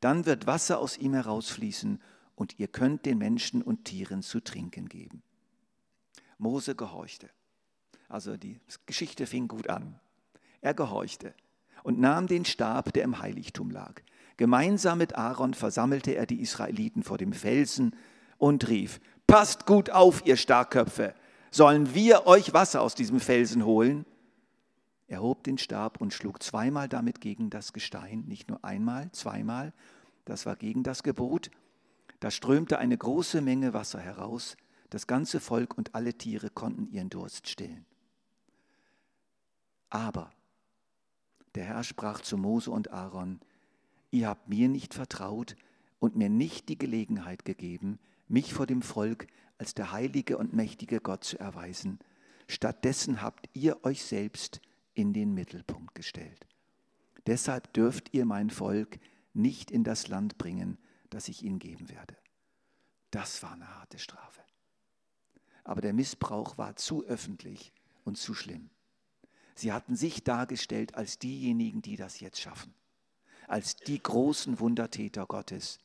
dann 0.00 0.26
wird 0.26 0.46
Wasser 0.46 0.80
aus 0.80 0.98
ihm 0.98 1.14
herausfließen 1.14 1.98
und 2.34 2.58
ihr 2.58 2.68
könnt 2.68 3.06
den 3.06 3.18
Menschen 3.18 3.62
und 3.62 3.84
Tieren 3.84 4.22
zu 4.22 4.40
trinken 4.40 4.88
geben. 4.88 5.22
Mose 6.38 6.74
gehorchte. 6.74 7.30
Also 8.08 8.36
die 8.36 8.60
Geschichte 8.86 9.26
fing 9.26 9.48
gut 9.48 9.68
an. 9.68 9.98
Er 10.60 10.74
gehorchte 10.74 11.34
und 11.82 11.98
nahm 11.98 12.26
den 12.26 12.44
Stab, 12.44 12.92
der 12.92 13.04
im 13.04 13.20
Heiligtum 13.20 13.70
lag. 13.70 14.02
Gemeinsam 14.36 14.98
mit 14.98 15.14
Aaron 15.16 15.54
versammelte 15.54 16.12
er 16.12 16.26
die 16.26 16.40
Israeliten 16.40 17.02
vor 17.02 17.18
dem 17.18 17.32
Felsen 17.32 17.94
und 18.38 18.68
rief, 18.68 19.00
Passt 19.26 19.66
gut 19.66 19.90
auf, 19.90 20.26
ihr 20.26 20.36
Starkköpfe, 20.36 21.14
sollen 21.50 21.94
wir 21.94 22.26
euch 22.26 22.52
Wasser 22.52 22.82
aus 22.82 22.94
diesem 22.94 23.20
Felsen 23.20 23.64
holen? 23.64 24.04
Er 25.06 25.22
hob 25.22 25.44
den 25.44 25.58
Stab 25.58 26.00
und 26.00 26.12
schlug 26.12 26.42
zweimal 26.42 26.88
damit 26.88 27.20
gegen 27.20 27.48
das 27.48 27.72
Gestein, 27.72 28.24
nicht 28.26 28.48
nur 28.48 28.64
einmal, 28.64 29.10
zweimal, 29.12 29.72
das 30.24 30.46
war 30.46 30.56
gegen 30.56 30.82
das 30.82 31.02
Gebot, 31.02 31.50
da 32.24 32.30
strömte 32.30 32.78
eine 32.78 32.96
große 32.96 33.42
Menge 33.42 33.74
Wasser 33.74 34.00
heraus, 34.00 34.56
das 34.88 35.06
ganze 35.06 35.40
Volk 35.40 35.76
und 35.76 35.94
alle 35.94 36.14
Tiere 36.14 36.48
konnten 36.48 36.86
ihren 36.86 37.10
Durst 37.10 37.50
stillen. 37.50 37.84
Aber 39.90 40.32
der 41.54 41.64
Herr 41.64 41.84
sprach 41.84 42.22
zu 42.22 42.38
Mose 42.38 42.70
und 42.70 42.92
Aaron, 42.92 43.40
ihr 44.10 44.26
habt 44.26 44.48
mir 44.48 44.70
nicht 44.70 44.94
vertraut 44.94 45.54
und 45.98 46.16
mir 46.16 46.30
nicht 46.30 46.70
die 46.70 46.78
Gelegenheit 46.78 47.44
gegeben, 47.44 47.98
mich 48.26 48.54
vor 48.54 48.64
dem 48.64 48.80
Volk 48.80 49.26
als 49.58 49.74
der 49.74 49.92
heilige 49.92 50.38
und 50.38 50.54
mächtige 50.54 51.00
Gott 51.00 51.24
zu 51.24 51.38
erweisen. 51.38 51.98
Stattdessen 52.48 53.20
habt 53.20 53.50
ihr 53.52 53.84
euch 53.84 54.02
selbst 54.02 54.62
in 54.94 55.12
den 55.12 55.34
Mittelpunkt 55.34 55.94
gestellt. 55.94 56.46
Deshalb 57.26 57.74
dürft 57.74 58.14
ihr 58.14 58.24
mein 58.24 58.48
Volk 58.48 58.98
nicht 59.34 59.70
in 59.70 59.84
das 59.84 60.08
Land 60.08 60.38
bringen, 60.38 60.78
das 61.10 61.28
ich 61.28 61.42
ihnen 61.42 61.58
geben 61.58 61.88
werde. 61.88 62.16
Das 63.10 63.42
war 63.42 63.52
eine 63.52 63.76
harte 63.76 63.98
Strafe. 63.98 64.42
Aber 65.62 65.80
der 65.80 65.92
Missbrauch 65.92 66.58
war 66.58 66.76
zu 66.76 67.04
öffentlich 67.04 67.72
und 68.04 68.18
zu 68.18 68.34
schlimm. 68.34 68.70
Sie 69.54 69.72
hatten 69.72 69.96
sich 69.96 70.24
dargestellt 70.24 70.94
als 70.94 71.18
diejenigen, 71.18 71.80
die 71.80 71.96
das 71.96 72.20
jetzt 72.20 72.40
schaffen, 72.40 72.74
als 73.46 73.76
die 73.76 74.02
großen 74.02 74.58
Wundertäter 74.58 75.26
Gottes. 75.26 75.78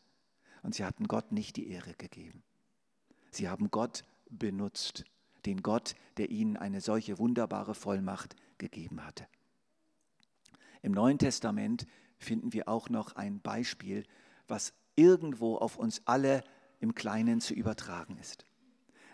Und 0.64 0.76
sie 0.76 0.84
hatten 0.84 1.08
Gott 1.08 1.32
nicht 1.32 1.56
die 1.56 1.70
Ehre 1.70 1.94
gegeben. 1.94 2.44
Sie 3.32 3.48
haben 3.48 3.70
Gott 3.72 4.04
benutzt, 4.30 5.06
den 5.46 5.62
Gott, 5.62 5.96
der 6.18 6.30
ihnen 6.30 6.58
eine 6.58 6.82
solche 6.82 7.18
wunderbare 7.18 7.76
Vollmacht 7.76 8.36
gegeben 8.58 9.06
hatte. 9.06 9.28
Im 10.82 10.92
Neuen 10.92 11.18
Testament 11.18 11.86
finden 12.18 12.54
wir 12.54 12.68
auch 12.68 12.90
noch 12.90 13.16
ein 13.16 13.40
Beispiel, 13.40 14.06
was 14.48 14.74
irgendwo 15.00 15.56
auf 15.56 15.78
uns 15.78 16.02
alle 16.06 16.44
im 16.80 16.94
Kleinen 16.94 17.40
zu 17.40 17.54
übertragen 17.54 18.18
ist. 18.20 18.46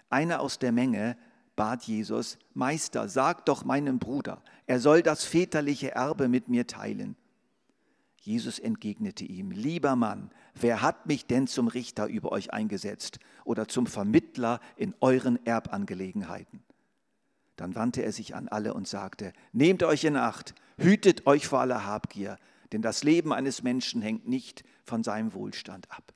Einer 0.10 0.42
aus 0.42 0.60
der 0.60 0.72
Menge 0.72 1.18
bat 1.56 1.84
Jesus, 1.84 2.38
Meister, 2.54 3.08
sag 3.08 3.46
doch 3.46 3.64
meinem 3.64 4.00
Bruder, 4.00 4.42
er 4.66 4.80
soll 4.80 5.04
das 5.04 5.24
väterliche 5.24 5.92
Erbe 5.92 6.28
mit 6.28 6.50
mir 6.50 6.68
teilen. 6.68 7.16
Jesus 8.18 8.58
entgegnete 8.58 9.24
ihm, 9.24 9.52
lieber 9.52 9.96
Mann, 9.96 10.32
wer 10.56 10.82
hat 10.82 11.06
mich 11.06 11.28
denn 11.28 11.46
zum 11.46 11.68
Richter 11.68 12.08
über 12.08 12.32
euch 12.32 12.52
eingesetzt 12.52 13.20
oder 13.44 13.68
zum 13.68 13.86
Vermittler 13.86 14.60
in 14.76 14.96
euren 15.00 15.46
Erbangelegenheiten? 15.46 16.64
Dann 17.56 17.76
wandte 17.76 18.02
er 18.02 18.12
sich 18.12 18.36
an 18.36 18.48
alle 18.48 18.74
und 18.74 18.88
sagte, 18.88 19.32
nehmt 19.54 19.84
euch 19.84 20.04
in 20.04 20.18
Acht, 20.18 20.56
hütet 20.78 21.28
euch 21.28 21.48
vor 21.48 21.60
aller 21.60 21.86
Habgier, 21.86 22.38
denn 22.76 22.82
das 22.82 23.04
Leben 23.04 23.32
eines 23.32 23.64
Menschen 23.64 24.02
hängt 24.02 24.28
nicht 24.28 24.66
von 24.84 25.02
seinem 25.02 25.34
Wohlstand 25.34 25.90
ab. 25.90 26.14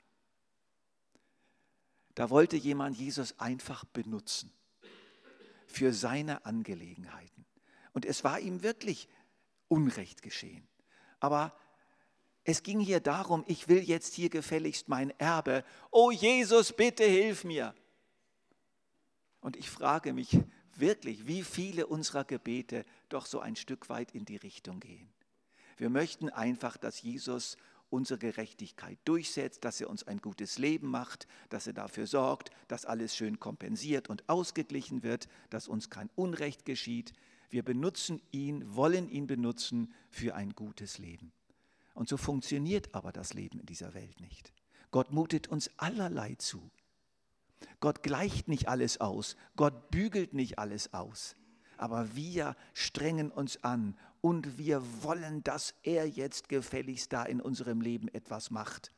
Da 2.15 2.29
wollte 2.29 2.57
jemand 2.57 2.97
Jesus 2.97 3.39
einfach 3.39 3.85
benutzen 3.85 4.51
für 5.67 5.93
seine 5.93 6.45
Angelegenheiten. 6.45 7.45
Und 7.93 8.05
es 8.05 8.25
war 8.25 8.41
ihm 8.41 8.61
wirklich 8.61 9.07
Unrecht 9.69 10.21
geschehen. 10.21 10.67
Aber 11.21 11.57
es 12.43 12.61
ging 12.61 12.81
hier 12.81 12.99
darum, 12.99 13.45
ich 13.47 13.69
will 13.69 13.81
jetzt 13.81 14.13
hier 14.15 14.29
gefälligst 14.29 14.89
mein 14.89 15.17
Erbe. 15.17 15.63
Oh 15.91 16.11
Jesus, 16.11 16.73
bitte 16.73 17.05
hilf 17.05 17.45
mir. 17.45 17.73
Und 19.39 19.55
ich 19.55 19.69
frage 19.69 20.11
mich 20.11 20.37
wirklich, 20.75 21.25
wie 21.25 21.43
viele 21.43 21.87
unserer 21.87 22.25
Gebete 22.25 22.83
doch 23.07 23.25
so 23.25 23.39
ein 23.39 23.55
Stück 23.55 23.87
weit 23.87 24.11
in 24.11 24.25
die 24.25 24.35
Richtung 24.35 24.81
gehen. 24.81 25.09
Wir 25.79 25.89
möchten 25.89 26.29
einfach, 26.29 26.75
dass 26.75 27.01
Jesus 27.01 27.55
unsere 27.89 28.19
Gerechtigkeit 28.19 28.99
durchsetzt, 29.05 29.63
dass 29.63 29.79
er 29.79 29.89
uns 29.89 30.03
ein 30.03 30.19
gutes 30.19 30.57
Leben 30.57 30.89
macht, 30.89 31.25
dass 31.47 31.67
er 31.67 31.73
dafür 31.73 32.05
sorgt, 32.05 32.51
dass 32.67 32.85
alles 32.85 33.15
schön 33.15 33.39
kompensiert 33.39 34.09
und 34.09 34.27
ausgeglichen 34.27 35.03
wird, 35.03 35.29
dass 35.49 35.69
uns 35.69 35.89
kein 35.89 36.09
Unrecht 36.15 36.65
geschieht. 36.65 37.13
Wir 37.49 37.63
benutzen 37.63 38.21
ihn, 38.31 38.75
wollen 38.75 39.09
ihn 39.09 39.25
benutzen 39.25 39.93
für 40.09 40.35
ein 40.35 40.51
gutes 40.51 40.97
Leben. 40.97 41.31
Und 41.93 42.09
so 42.09 42.17
funktioniert 42.17 42.93
aber 42.93 43.13
das 43.13 43.33
Leben 43.33 43.61
in 43.61 43.65
dieser 43.65 43.93
Welt 43.93 44.19
nicht. 44.19 44.51
Gott 44.91 45.11
mutet 45.11 45.47
uns 45.47 45.71
allerlei 45.77 46.35
zu. 46.35 46.69
Gott 47.79 48.03
gleicht 48.03 48.49
nicht 48.49 48.67
alles 48.67 48.99
aus, 48.99 49.37
Gott 49.55 49.91
bügelt 49.91 50.33
nicht 50.33 50.59
alles 50.59 50.93
aus, 50.93 51.35
aber 51.77 52.15
wir 52.15 52.55
strengen 52.73 53.31
uns 53.31 53.63
an 53.63 53.97
und 54.21 54.57
wir 54.57 54.83
wollen, 55.03 55.43
dass 55.43 55.75
er 55.83 56.07
jetzt 56.07 56.49
gefälligst 56.49 57.13
da 57.13 57.23
in 57.23 57.41
unserem 57.41 57.81
Leben 57.81 58.07
etwas 58.09 58.51
macht. 58.51 58.91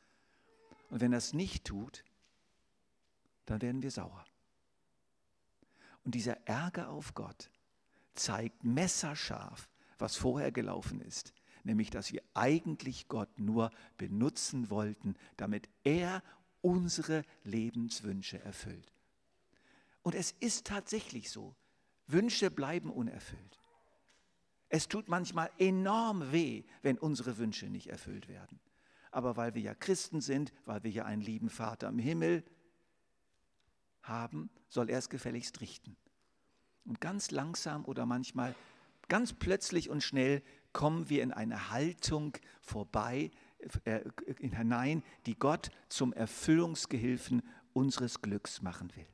Und 0.90 1.00
wenn 1.00 1.12
er 1.12 1.18
es 1.18 1.32
nicht 1.32 1.64
tut, 1.64 2.04
dann 3.46 3.62
werden 3.62 3.82
wir 3.82 3.90
sauer. 3.90 4.24
Und 6.04 6.14
dieser 6.14 6.46
Ärger 6.46 6.90
auf 6.90 7.14
Gott 7.14 7.50
zeigt 8.14 8.64
messerscharf, 8.64 9.68
was 9.98 10.16
vorher 10.16 10.50
gelaufen 10.50 11.00
ist, 11.00 11.32
nämlich 11.62 11.90
dass 11.90 12.12
wir 12.12 12.22
eigentlich 12.34 13.08
Gott 13.08 13.38
nur 13.38 13.70
benutzen 13.96 14.68
wollten, 14.68 15.14
damit 15.36 15.68
er 15.84 16.22
unsere 16.60 17.24
Lebenswünsche 17.44 18.40
erfüllt. 18.40 18.92
Und 20.02 20.14
es 20.14 20.32
ist 20.40 20.66
tatsächlich 20.66 21.30
so, 21.30 21.54
Wünsche 22.08 22.50
bleiben 22.50 22.90
unerfüllt. 22.90 23.61
Es 24.74 24.88
tut 24.88 25.06
manchmal 25.06 25.50
enorm 25.58 26.32
weh, 26.32 26.64
wenn 26.80 26.96
unsere 26.96 27.36
Wünsche 27.36 27.66
nicht 27.66 27.88
erfüllt 27.88 28.26
werden. 28.26 28.58
Aber 29.10 29.36
weil 29.36 29.54
wir 29.54 29.60
ja 29.60 29.74
Christen 29.74 30.22
sind, 30.22 30.50
weil 30.64 30.82
wir 30.82 30.90
ja 30.90 31.04
einen 31.04 31.20
lieben 31.20 31.50
Vater 31.50 31.88
im 31.88 31.98
Himmel 31.98 32.42
haben, 34.02 34.48
soll 34.70 34.88
er 34.88 34.96
es 34.96 35.10
gefälligst 35.10 35.60
richten. 35.60 35.94
Und 36.86 37.02
ganz 37.02 37.30
langsam 37.30 37.84
oder 37.84 38.06
manchmal 38.06 38.54
ganz 39.08 39.34
plötzlich 39.34 39.90
und 39.90 40.02
schnell 40.02 40.42
kommen 40.72 41.10
wir 41.10 41.22
in 41.22 41.32
eine 41.32 41.68
Haltung 41.70 42.38
vorbei, 42.62 43.30
äh, 43.84 44.00
hinein, 44.38 45.02
die 45.26 45.38
Gott 45.38 45.70
zum 45.90 46.14
Erfüllungsgehilfen 46.14 47.42
unseres 47.74 48.22
Glücks 48.22 48.62
machen 48.62 48.90
will. 48.96 49.06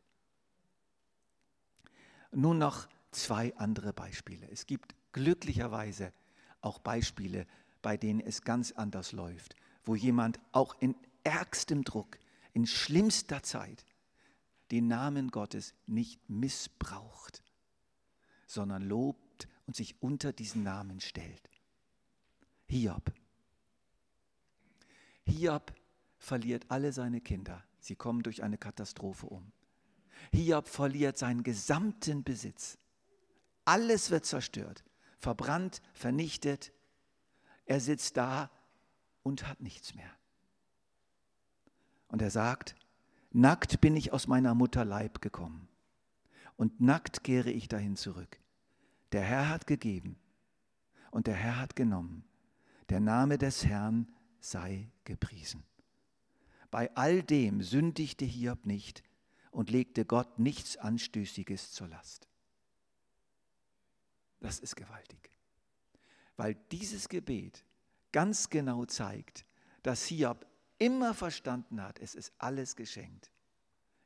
Nun 2.31 2.59
noch 2.59 2.87
zwei 3.11 3.57
andere 3.57 3.93
Beispiele. 3.93 4.49
Es 4.53 4.65
gibt 4.65 4.95
glücklicherweise 5.19 6.13
auch 6.61 6.79
Beispiele, 6.79 7.47
bei 7.83 7.97
denen 7.97 8.21
es 8.21 8.43
ganz 8.43 8.71
anders 8.71 9.11
läuft, 9.11 9.57
wo 9.85 9.97
jemand 9.97 10.39
auch 10.53 10.81
in 10.81 10.95
ärgstem 11.25 11.83
Druck, 11.83 12.19
in 12.53 12.67
schlimmster 12.67 13.43
Zeit 13.43 13.85
den 14.71 14.87
Namen 14.87 15.31
Gottes 15.33 15.75
nicht 15.87 16.21
missbraucht, 16.31 17.43
sondern 18.47 18.83
lobt 18.83 19.49
und 19.67 19.75
sich 19.75 20.01
unter 20.01 20.33
diesen 20.33 20.63
Namen 20.63 21.01
stellt. 21.01 21.51
Hiob. 22.69 23.13
Hiob 25.27 25.75
verliert 26.19 26.67
alle 26.69 26.93
seine 26.93 27.21
Kinder. 27.21 27.65
Sie 27.81 27.97
kommen 27.97 28.23
durch 28.23 28.45
eine 28.45 28.59
Katastrophe 28.59 29.27
um. 29.27 29.51
Hiob 30.33 30.69
verliert 30.69 31.19
seinen 31.19 31.43
gesamten 31.43 32.23
Besitz. 32.23 32.79
Alles 33.65 34.11
wird 34.11 34.25
zerstört 34.25 34.85
verbrannt, 35.19 35.83
vernichtet. 35.93 36.73
Er 37.67 37.81
sitzt 37.81 38.17
da 38.17 38.51
und 39.23 39.47
hat 39.49 39.61
nichts 39.61 39.95
mehr. 39.95 40.11
Und 42.09 42.23
er 42.23 42.31
sagt, 42.31 42.75
nackt 43.31 43.81
bin 43.81 43.97
ich 43.97 44.13
aus 44.13 44.27
meiner 44.27 44.55
Mutter 44.55 44.85
Leib 44.85 45.21
gekommen 45.21 45.69
und 46.57 46.81
nackt 46.81 47.25
kehre 47.25 47.51
ich 47.51 47.69
dahin 47.69 47.97
zurück. 47.97 48.41
Der 49.13 49.23
Herr 49.23 49.49
hat 49.49 49.67
gegeben 49.67 50.17
und 51.11 51.27
der 51.27 51.35
Herr 51.35 51.59
hat 51.59 51.77
genommen. 51.77 52.25
Der 52.89 53.01
Name 53.01 53.39
des 53.39 53.65
Herrn 53.67 54.09
sei 54.41 54.91
gepriesen. 55.05 55.63
Bei 56.71 56.95
all 56.97 57.23
dem 57.23 57.63
sündigte 57.63 58.25
Hiob 58.25 58.67
nicht 58.67 59.03
und 59.51 59.71
legte 59.71 60.05
Gott 60.05 60.39
nichts 60.39 60.77
Anstößiges 60.77 61.73
zur 61.73 61.89
Last. 61.89 62.28
Das 64.41 64.59
ist 64.59 64.77
gewaltig. 64.77 65.31
Weil 66.37 66.55
dieses 66.71 67.09
Gebet 67.09 67.65
ganz 68.13 68.51
genau 68.51 68.85
zeigt, 68.85 69.45
dass 69.83 70.05
Hiob 70.05 70.47
immer 70.79 71.15
verstanden 71.15 71.83
hat, 71.83 71.99
es 71.99 72.15
ist 72.15 72.33
alles 72.39 72.77
geschenkt. 72.77 73.33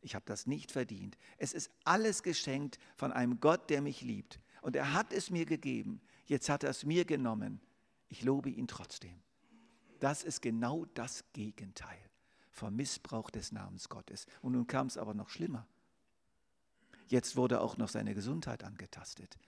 Ich 0.01 0.15
habe 0.15 0.25
das 0.27 0.47
nicht 0.47 0.73
verdient. 0.73 1.17
Es 1.39 1.53
ist 1.53 1.71
alles 1.85 2.23
geschenkt 2.23 2.79
von 2.97 3.13
einem 3.13 3.41
Gott, 3.41 3.71
der 3.71 3.83
mich 3.83 4.03
liebt. 4.03 4.41
Und 4.61 4.75
er 4.75 4.93
hat 4.93 5.13
es 5.13 5.31
mir 5.31 5.47
gegeben. 5.47 6.01
Jetzt 6.27 6.49
hat 6.49 6.65
er 6.65 6.71
es 6.71 6.85
mir 6.85 7.05
genommen. 7.05 7.61
Ich 8.09 8.23
lobe 8.25 8.51
ihn 8.51 8.67
trotzdem. 8.67 9.23
Das 10.01 10.25
ist 10.25 10.43
genau 10.43 10.87
das 10.95 11.25
Gegenteil 11.33 11.99
vom 12.51 12.75
Missbrauch 12.75 13.31
des 13.31 13.53
Namens 13.53 13.89
Gottes. 13.89 14.27
Und 14.41 14.53
nun 14.53 14.67
kam 14.67 14.89
es 14.89 14.99
aber 14.99 15.15
noch 15.15 15.29
schlimmer. 15.29 15.67
Jetzt 17.07 17.37
wurde 17.37 17.61
auch 17.61 17.77
noch 17.77 17.89
seine 17.89 18.15
Gesundheit 18.15 18.65
angetastet. 18.65 19.39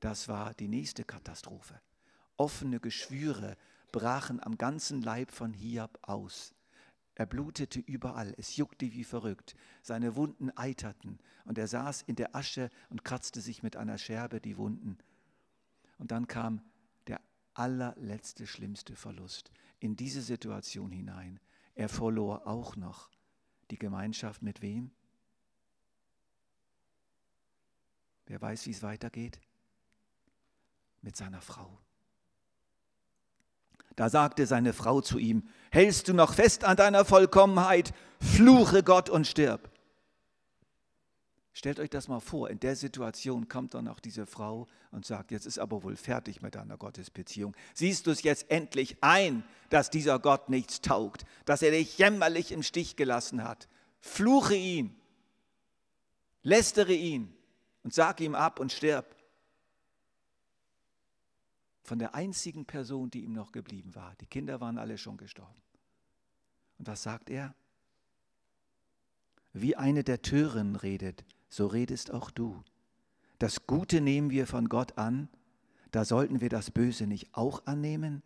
Das 0.00 0.28
war 0.28 0.54
die 0.54 0.68
nächste 0.68 1.04
Katastrophe. 1.04 1.80
Offene 2.36 2.80
Geschwüre 2.80 3.56
brachen 3.92 4.42
am 4.42 4.58
ganzen 4.58 5.02
Leib 5.02 5.30
von 5.30 5.52
Hiob 5.54 5.98
aus. 6.02 6.54
Er 7.14 7.24
blutete 7.24 7.80
überall, 7.80 8.34
es 8.36 8.56
juckte 8.56 8.92
wie 8.92 9.04
verrückt, 9.04 9.56
seine 9.82 10.16
Wunden 10.16 10.50
eiterten 10.50 11.18
und 11.46 11.56
er 11.56 11.66
saß 11.66 12.02
in 12.02 12.14
der 12.14 12.36
Asche 12.36 12.70
und 12.90 13.04
kratzte 13.04 13.40
sich 13.40 13.62
mit 13.62 13.76
einer 13.76 13.96
Scherbe 13.96 14.38
die 14.38 14.58
Wunden. 14.58 14.98
Und 15.96 16.10
dann 16.10 16.26
kam 16.26 16.60
der 17.06 17.22
allerletzte 17.54 18.46
schlimmste 18.46 18.96
Verlust 18.96 19.50
in 19.80 19.96
diese 19.96 20.20
Situation 20.20 20.90
hinein. 20.90 21.40
Er 21.74 21.88
verlor 21.88 22.46
auch 22.46 22.76
noch 22.76 23.08
die 23.70 23.78
Gemeinschaft 23.78 24.42
mit 24.42 24.60
wem? 24.60 24.90
Wer 28.26 28.42
weiß, 28.42 28.66
wie 28.66 28.72
es 28.72 28.82
weitergeht? 28.82 29.40
Mit 31.06 31.16
seiner 31.16 31.40
Frau. 31.40 31.78
Da 33.94 34.10
sagte 34.10 34.44
seine 34.46 34.74
Frau 34.74 35.00
zu 35.00 35.18
ihm, 35.18 35.48
hältst 35.70 36.08
du 36.08 36.12
noch 36.12 36.34
fest 36.34 36.64
an 36.64 36.76
deiner 36.76 37.06
Vollkommenheit, 37.06 37.94
fluche 38.20 38.82
Gott 38.82 39.08
und 39.08 39.26
stirb. 39.26 39.70
Stellt 41.54 41.80
euch 41.80 41.88
das 41.88 42.08
mal 42.08 42.20
vor, 42.20 42.50
in 42.50 42.60
der 42.60 42.76
Situation 42.76 43.48
kommt 43.48 43.72
dann 43.72 43.88
auch 43.88 44.00
diese 44.00 44.26
Frau 44.26 44.66
und 44.90 45.06
sagt, 45.06 45.30
jetzt 45.30 45.46
ist 45.46 45.58
aber 45.58 45.82
wohl 45.82 45.96
fertig 45.96 46.42
mit 46.42 46.54
deiner 46.56 46.76
Gottesbeziehung. 46.76 47.56
Siehst 47.72 48.06
du 48.06 48.10
es 48.10 48.22
jetzt 48.22 48.50
endlich 48.50 48.98
ein, 49.00 49.42
dass 49.70 49.88
dieser 49.88 50.18
Gott 50.18 50.50
nichts 50.50 50.82
taugt, 50.82 51.24
dass 51.46 51.62
er 51.62 51.70
dich 51.70 51.96
jämmerlich 51.96 52.52
im 52.52 52.62
Stich 52.62 52.96
gelassen 52.96 53.42
hat. 53.42 53.68
Fluche 54.00 54.56
ihn, 54.56 54.94
lästere 56.42 56.92
ihn 56.92 57.34
und 57.84 57.94
sag 57.94 58.20
ihm 58.20 58.34
ab 58.34 58.60
und 58.60 58.72
stirb 58.72 59.15
von 61.86 61.98
der 61.98 62.14
einzigen 62.14 62.66
Person, 62.66 63.10
die 63.10 63.24
ihm 63.24 63.32
noch 63.32 63.52
geblieben 63.52 63.94
war. 63.94 64.14
Die 64.20 64.26
Kinder 64.26 64.60
waren 64.60 64.78
alle 64.78 64.98
schon 64.98 65.16
gestorben. 65.16 65.62
Und 66.78 66.86
was 66.86 67.02
sagt 67.02 67.30
er? 67.30 67.54
Wie 69.52 69.76
eine 69.76 70.04
der 70.04 70.20
Tören 70.20 70.76
redet, 70.76 71.24
so 71.48 71.66
redest 71.66 72.10
auch 72.10 72.30
du. 72.30 72.62
Das 73.38 73.66
Gute 73.66 74.00
nehmen 74.00 74.30
wir 74.30 74.46
von 74.46 74.68
Gott 74.68 74.98
an, 74.98 75.28
da 75.92 76.04
sollten 76.04 76.40
wir 76.40 76.48
das 76.48 76.70
Böse 76.70 77.06
nicht 77.06 77.34
auch 77.34 77.64
annehmen? 77.66 78.22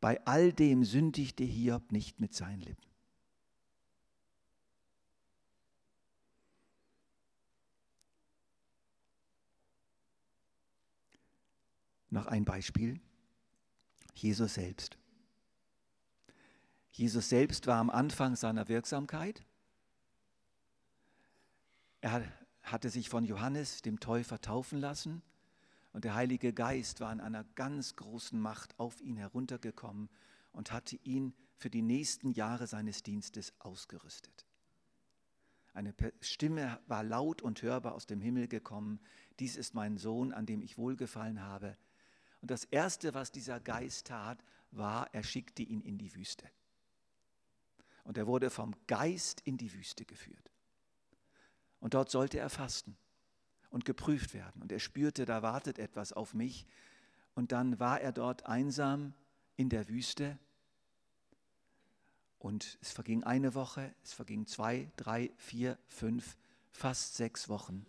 Bei 0.00 0.24
all 0.26 0.52
dem 0.52 0.84
sündigte 0.84 1.44
Hiob 1.44 1.90
nicht 1.90 2.20
mit 2.20 2.34
seinen 2.34 2.60
Lippen. 2.60 2.91
Noch 12.12 12.26
ein 12.26 12.44
Beispiel. 12.44 13.00
Jesus 14.14 14.54
selbst. 14.54 14.98
Jesus 16.90 17.30
selbst 17.30 17.66
war 17.66 17.78
am 17.78 17.88
Anfang 17.88 18.36
seiner 18.36 18.68
Wirksamkeit. 18.68 19.42
Er 22.02 22.30
hatte 22.62 22.90
sich 22.90 23.08
von 23.08 23.24
Johannes, 23.24 23.80
dem 23.80 23.98
Täufer, 23.98 24.42
taufen 24.42 24.78
lassen 24.78 25.22
und 25.94 26.04
der 26.04 26.14
Heilige 26.14 26.52
Geist 26.52 27.00
war 27.00 27.10
in 27.14 27.20
einer 27.22 27.44
ganz 27.54 27.96
großen 27.96 28.38
Macht 28.38 28.78
auf 28.78 29.00
ihn 29.00 29.16
heruntergekommen 29.16 30.10
und 30.52 30.70
hatte 30.70 30.96
ihn 30.96 31.32
für 31.56 31.70
die 31.70 31.80
nächsten 31.80 32.30
Jahre 32.30 32.66
seines 32.66 33.02
Dienstes 33.02 33.54
ausgerüstet. 33.58 34.44
Eine 35.72 35.94
Stimme 36.20 36.78
war 36.86 37.04
laut 37.04 37.40
und 37.40 37.62
hörbar 37.62 37.94
aus 37.94 38.04
dem 38.04 38.20
Himmel 38.20 38.48
gekommen. 38.48 39.00
Dies 39.38 39.56
ist 39.56 39.74
mein 39.74 39.96
Sohn, 39.96 40.34
an 40.34 40.44
dem 40.44 40.60
ich 40.60 40.76
wohlgefallen 40.76 41.40
habe. 41.40 41.78
Und 42.42 42.50
das 42.50 42.64
Erste, 42.64 43.14
was 43.14 43.30
dieser 43.32 43.60
Geist 43.60 44.08
tat, 44.08 44.44
war, 44.72 45.08
er 45.14 45.22
schickte 45.22 45.62
ihn 45.62 45.80
in 45.80 45.96
die 45.96 46.14
Wüste. 46.14 46.44
Und 48.04 48.18
er 48.18 48.26
wurde 48.26 48.50
vom 48.50 48.74
Geist 48.88 49.40
in 49.44 49.56
die 49.56 49.72
Wüste 49.72 50.04
geführt. 50.04 50.50
Und 51.78 51.94
dort 51.94 52.10
sollte 52.10 52.38
er 52.38 52.50
fasten 52.50 52.96
und 53.70 53.84
geprüft 53.84 54.34
werden. 54.34 54.60
Und 54.60 54.72
er 54.72 54.80
spürte, 54.80 55.24
da 55.24 55.42
wartet 55.42 55.78
etwas 55.78 56.12
auf 56.12 56.34
mich. 56.34 56.66
Und 57.34 57.52
dann 57.52 57.78
war 57.78 58.00
er 58.00 58.12
dort 58.12 58.44
einsam 58.46 59.14
in 59.56 59.68
der 59.68 59.88
Wüste. 59.88 60.36
Und 62.40 62.76
es 62.80 62.90
verging 62.90 63.22
eine 63.22 63.54
Woche, 63.54 63.94
es 64.02 64.12
verging 64.12 64.46
zwei, 64.48 64.90
drei, 64.96 65.30
vier, 65.36 65.78
fünf, 65.86 66.36
fast 66.72 67.14
sechs 67.14 67.48
Wochen. 67.48 67.86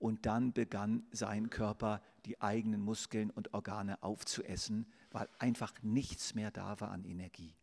Und 0.00 0.26
dann 0.26 0.52
begann 0.52 1.06
sein 1.12 1.50
Körper 1.50 2.02
die 2.24 2.40
eigenen 2.40 2.80
Muskeln 2.80 3.30
und 3.30 3.54
Organe 3.54 4.02
aufzuessen, 4.02 4.90
weil 5.12 5.28
einfach 5.38 5.74
nichts 5.82 6.34
mehr 6.34 6.50
da 6.50 6.80
war 6.80 6.90
an 6.90 7.04
Energie. 7.04 7.54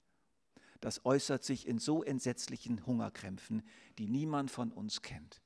Das 0.79 1.03
äußert 1.03 1.43
sich 1.43 1.67
in 1.67 1.79
so 1.79 2.03
entsetzlichen 2.03 2.85
Hungerkrämpfen, 2.85 3.63
die 3.97 4.07
niemand 4.07 4.51
von 4.51 4.71
uns 4.71 5.01
kennt. 5.01 5.41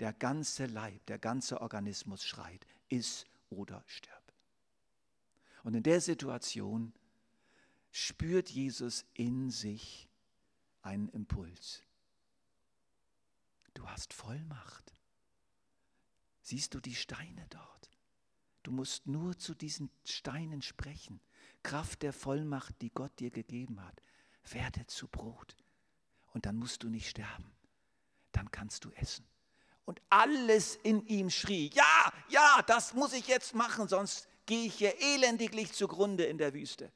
Der 0.00 0.12
ganze 0.12 0.66
Leib, 0.66 1.04
der 1.06 1.18
ganze 1.18 1.60
Organismus 1.60 2.24
schreit, 2.24 2.64
iss 2.88 3.26
oder 3.50 3.82
stirb. 3.86 4.32
Und 5.64 5.74
in 5.74 5.82
der 5.82 6.00
Situation 6.00 6.92
spürt 7.90 8.48
Jesus 8.48 9.04
in 9.14 9.50
sich 9.50 10.08
einen 10.82 11.08
Impuls. 11.08 11.82
Du 13.74 13.84
hast 13.88 14.12
Vollmacht. 14.12 14.97
Siehst 16.48 16.72
du 16.72 16.80
die 16.80 16.94
Steine 16.94 17.46
dort? 17.50 17.90
Du 18.62 18.70
musst 18.70 19.06
nur 19.06 19.36
zu 19.36 19.54
diesen 19.54 19.90
Steinen 20.06 20.62
sprechen. 20.62 21.20
Kraft 21.62 22.00
der 22.00 22.14
Vollmacht, 22.14 22.80
die 22.80 22.88
Gott 22.88 23.12
dir 23.20 23.28
gegeben 23.28 23.84
hat. 23.84 24.00
Werde 24.50 24.86
zu 24.86 25.08
Brot. 25.08 25.58
Und 26.32 26.46
dann 26.46 26.56
musst 26.56 26.82
du 26.82 26.88
nicht 26.88 27.10
sterben. 27.10 27.52
Dann 28.32 28.50
kannst 28.50 28.86
du 28.86 28.90
essen. 28.92 29.26
Und 29.84 30.00
alles 30.08 30.76
in 30.76 31.06
ihm 31.06 31.28
schrie, 31.28 31.70
ja, 31.74 32.12
ja, 32.30 32.62
das 32.66 32.94
muss 32.94 33.12
ich 33.12 33.28
jetzt 33.28 33.54
machen, 33.54 33.86
sonst 33.86 34.26
gehe 34.46 34.68
ich 34.68 34.76
hier 34.76 34.98
elendiglich 35.02 35.74
zugrunde 35.74 36.24
in 36.24 36.38
der 36.38 36.54
Wüste. 36.54 36.90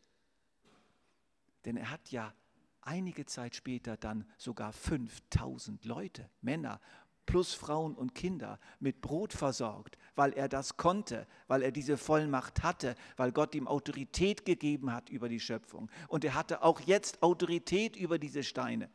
Denn 1.67 1.77
er 1.77 1.91
hat 1.91 2.11
ja 2.11 2.33
einige 2.81 3.27
Zeit 3.27 3.55
später 3.55 3.99
dann 3.99 4.27
sogar 4.39 4.73
5000 4.73 5.85
Leute, 5.85 6.31
Männer 6.41 6.81
plus 7.27 7.55
Frauen 7.55 7.95
und 7.95 8.15
Kinder 8.15 8.59
mit 8.81 9.01
Brot 9.01 9.33
versorgt, 9.33 9.97
weil 10.15 10.33
er 10.33 10.49
das 10.49 10.77
konnte, 10.77 11.27
weil 11.47 11.63
er 11.63 11.73
diese 11.73 11.97
Vollmacht 11.97 12.63
hatte, 12.63 12.95
weil 13.17 13.33
Gott 13.33 13.55
ihm 13.55 13.69
Autorität 13.69 14.45
gegeben 14.45 14.93
hat 14.93 15.11
über 15.11 15.29
die 15.29 15.41
Schöpfung. 15.41 15.91
Und 16.09 16.25
er 16.25 16.35
hatte 16.35 16.63
auch 16.63 16.81
jetzt 16.81 17.23
Autorität 17.23 17.97
über 17.97 18.19
diese 18.19 18.43
Steine. 18.43 18.91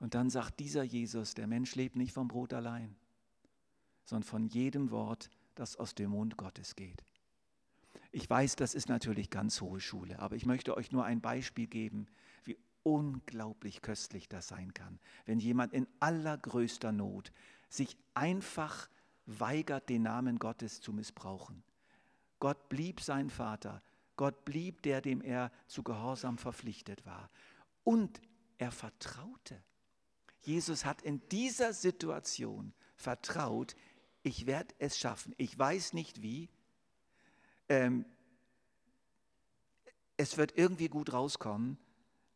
Und 0.00 0.14
dann 0.14 0.30
sagt 0.30 0.60
dieser 0.60 0.82
Jesus, 0.82 1.34
der 1.34 1.46
Mensch 1.46 1.74
lebt 1.74 1.96
nicht 1.96 2.12
vom 2.12 2.28
Brot 2.28 2.54
allein, 2.54 2.96
sondern 4.04 4.26
von 4.26 4.46
jedem 4.46 4.90
Wort, 4.90 5.30
das 5.54 5.76
aus 5.76 5.94
dem 5.94 6.10
Mund 6.10 6.36
Gottes 6.36 6.74
geht. 6.74 7.04
Ich 8.12 8.28
weiß, 8.28 8.56
das 8.56 8.74
ist 8.74 8.88
natürlich 8.88 9.30
ganz 9.30 9.60
hohe 9.60 9.78
Schule, 9.78 10.18
aber 10.18 10.36
ich 10.36 10.46
möchte 10.46 10.76
euch 10.76 10.90
nur 10.90 11.04
ein 11.04 11.20
Beispiel 11.20 11.66
geben, 11.66 12.06
unglaublich 12.82 13.82
köstlich 13.82 14.28
das 14.28 14.48
sein 14.48 14.74
kann, 14.74 14.98
wenn 15.26 15.38
jemand 15.38 15.72
in 15.72 15.86
allergrößter 16.00 16.92
Not 16.92 17.32
sich 17.68 17.96
einfach 18.14 18.88
weigert, 19.26 19.88
den 19.88 20.02
Namen 20.02 20.38
Gottes 20.38 20.80
zu 20.80 20.92
missbrauchen. 20.92 21.62
Gott 22.38 22.68
blieb 22.68 23.00
sein 23.00 23.30
Vater, 23.30 23.82
Gott 24.16 24.44
blieb 24.44 24.82
der, 24.82 25.00
dem 25.00 25.22
er 25.22 25.52
zu 25.66 25.82
Gehorsam 25.82 26.38
verpflichtet 26.38 27.06
war. 27.06 27.30
Und 27.84 28.20
er 28.58 28.72
vertraute. 28.72 29.62
Jesus 30.42 30.84
hat 30.84 31.02
in 31.02 31.26
dieser 31.28 31.72
Situation 31.72 32.72
vertraut, 32.96 33.76
ich 34.22 34.46
werde 34.46 34.74
es 34.78 34.98
schaffen. 34.98 35.34
Ich 35.38 35.58
weiß 35.58 35.92
nicht 35.94 36.22
wie, 36.22 36.50
ähm, 37.68 38.04
es 40.16 40.36
wird 40.36 40.56
irgendwie 40.56 40.88
gut 40.88 41.12
rauskommen, 41.12 41.78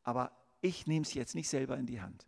aber 0.04 0.30
ich 0.60 0.86
nehme 0.86 1.04
es 1.04 1.14
jetzt 1.14 1.34
nicht 1.34 1.48
selber 1.48 1.76
in 1.76 1.86
die 1.86 2.00
Hand. 2.00 2.26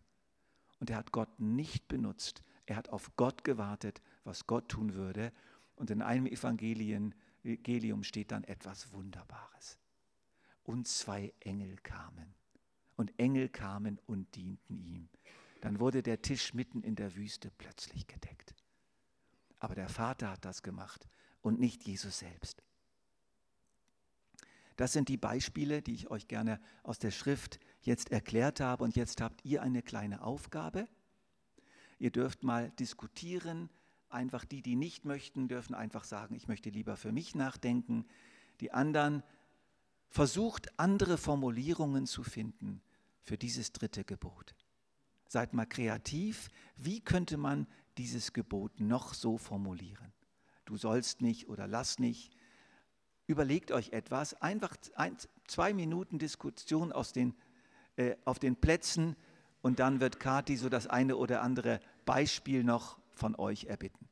Und 0.79 0.89
er 0.89 0.97
hat 0.97 1.11
Gott 1.11 1.39
nicht 1.39 1.87
benutzt. 1.87 2.43
Er 2.65 2.75
hat 2.75 2.89
auf 2.89 3.15
Gott 3.15 3.43
gewartet, 3.43 4.01
was 4.23 4.45
Gott 4.45 4.69
tun 4.69 4.93
würde. 4.93 5.31
Und 5.75 5.89
in 5.89 6.01
einem 6.01 6.27
Evangelium 6.27 7.13
steht 8.03 8.31
dann 8.31 8.43
etwas 8.43 8.91
Wunderbares. 8.91 9.77
Und 10.63 10.87
zwei 10.87 11.33
Engel 11.39 11.77
kamen. 11.77 12.35
Und 12.95 13.17
Engel 13.19 13.47
kamen 13.49 13.99
und 14.05 14.35
dienten 14.35 14.79
ihm. 14.79 15.09
Dann 15.61 15.79
wurde 15.79 16.03
der 16.03 16.21
Tisch 16.21 16.53
mitten 16.53 16.81
in 16.81 16.95
der 16.95 17.15
Wüste 17.15 17.51
plötzlich 17.57 18.05
gedeckt. 18.07 18.53
Aber 19.59 19.73
der 19.73 19.89
Vater 19.89 20.31
hat 20.31 20.45
das 20.45 20.61
gemacht 20.61 21.07
und 21.41 21.59
nicht 21.59 21.85
Jesus 21.85 22.19
selbst. 22.19 22.63
Das 24.77 24.93
sind 24.93 25.09
die 25.09 25.17
Beispiele, 25.17 25.81
die 25.81 25.95
ich 25.95 26.09
euch 26.09 26.27
gerne 26.27 26.61
aus 26.83 26.99
der 26.99 27.11
Schrift 27.11 27.59
jetzt 27.81 28.11
erklärt 28.11 28.59
habe. 28.59 28.83
Und 28.83 28.95
jetzt 28.95 29.21
habt 29.21 29.43
ihr 29.43 29.61
eine 29.63 29.81
kleine 29.81 30.21
Aufgabe. 30.21 30.87
Ihr 31.99 32.11
dürft 32.11 32.43
mal 32.43 32.69
diskutieren. 32.79 33.69
Einfach 34.09 34.45
die, 34.45 34.61
die 34.61 34.75
nicht 34.75 35.03
möchten, 35.03 35.47
dürfen 35.47 35.75
einfach 35.75 36.03
sagen, 36.03 36.35
ich 36.35 36.47
möchte 36.47 36.69
lieber 36.69 36.95
für 36.95 37.11
mich 37.11 37.33
nachdenken. 37.33 38.05
Die 38.61 38.71
anderen 38.71 39.23
versucht 40.09 40.79
andere 40.79 41.17
Formulierungen 41.17 42.05
zu 42.05 42.23
finden 42.23 42.81
für 43.23 43.37
dieses 43.37 43.73
dritte 43.73 44.03
Gebot. 44.03 44.55
Seid 45.27 45.53
mal 45.53 45.65
kreativ. 45.65 46.49
Wie 46.77 47.01
könnte 47.01 47.37
man 47.37 47.67
dieses 47.97 48.31
Gebot 48.31 48.79
noch 48.79 49.15
so 49.15 49.37
formulieren? 49.37 50.13
Du 50.65 50.77
sollst 50.77 51.21
nicht 51.21 51.49
oder 51.49 51.67
lass 51.67 51.97
nicht 51.97 52.36
überlegt 53.27 53.71
euch 53.71 53.91
etwas, 53.91 54.41
einfach 54.41 54.75
ein, 54.95 55.17
zwei 55.45 55.73
Minuten 55.73 56.17
Diskussion 56.17 56.91
den, 57.11 57.35
äh, 57.97 58.15
auf 58.25 58.39
den 58.39 58.55
Plätzen 58.55 59.15
und 59.61 59.79
dann 59.79 59.99
wird 59.99 60.19
Kati 60.19 60.55
so 60.55 60.69
das 60.69 60.87
eine 60.87 61.17
oder 61.17 61.41
andere 61.41 61.79
Beispiel 62.05 62.63
noch 62.63 62.97
von 63.13 63.35
euch 63.35 63.65
erbitten. 63.65 64.06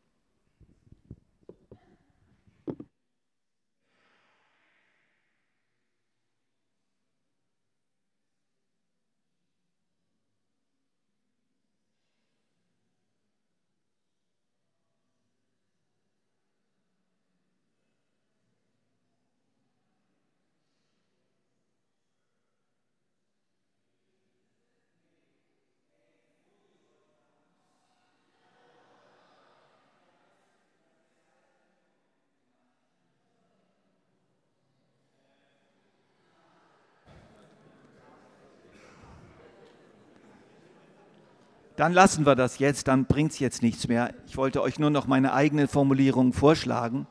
Dann 41.76 41.92
lassen 41.92 42.26
wir 42.26 42.36
das 42.36 42.60
jetzt, 42.60 42.88
dann 42.88 43.06
bringt 43.06 43.34
es 43.34 43.40
jetzt 43.40 43.62
nichts 43.62 43.88
mehr. 43.88 44.14
Ich 44.28 44.38
wollte 44.38 44.62
euch 44.62 44.80
nur 44.80 44.90
noch 44.90 45.08
meine 45.08 45.34
eigene 45.34 45.68
Formulierung 45.68 46.32
vorschlagen, 46.32 47.06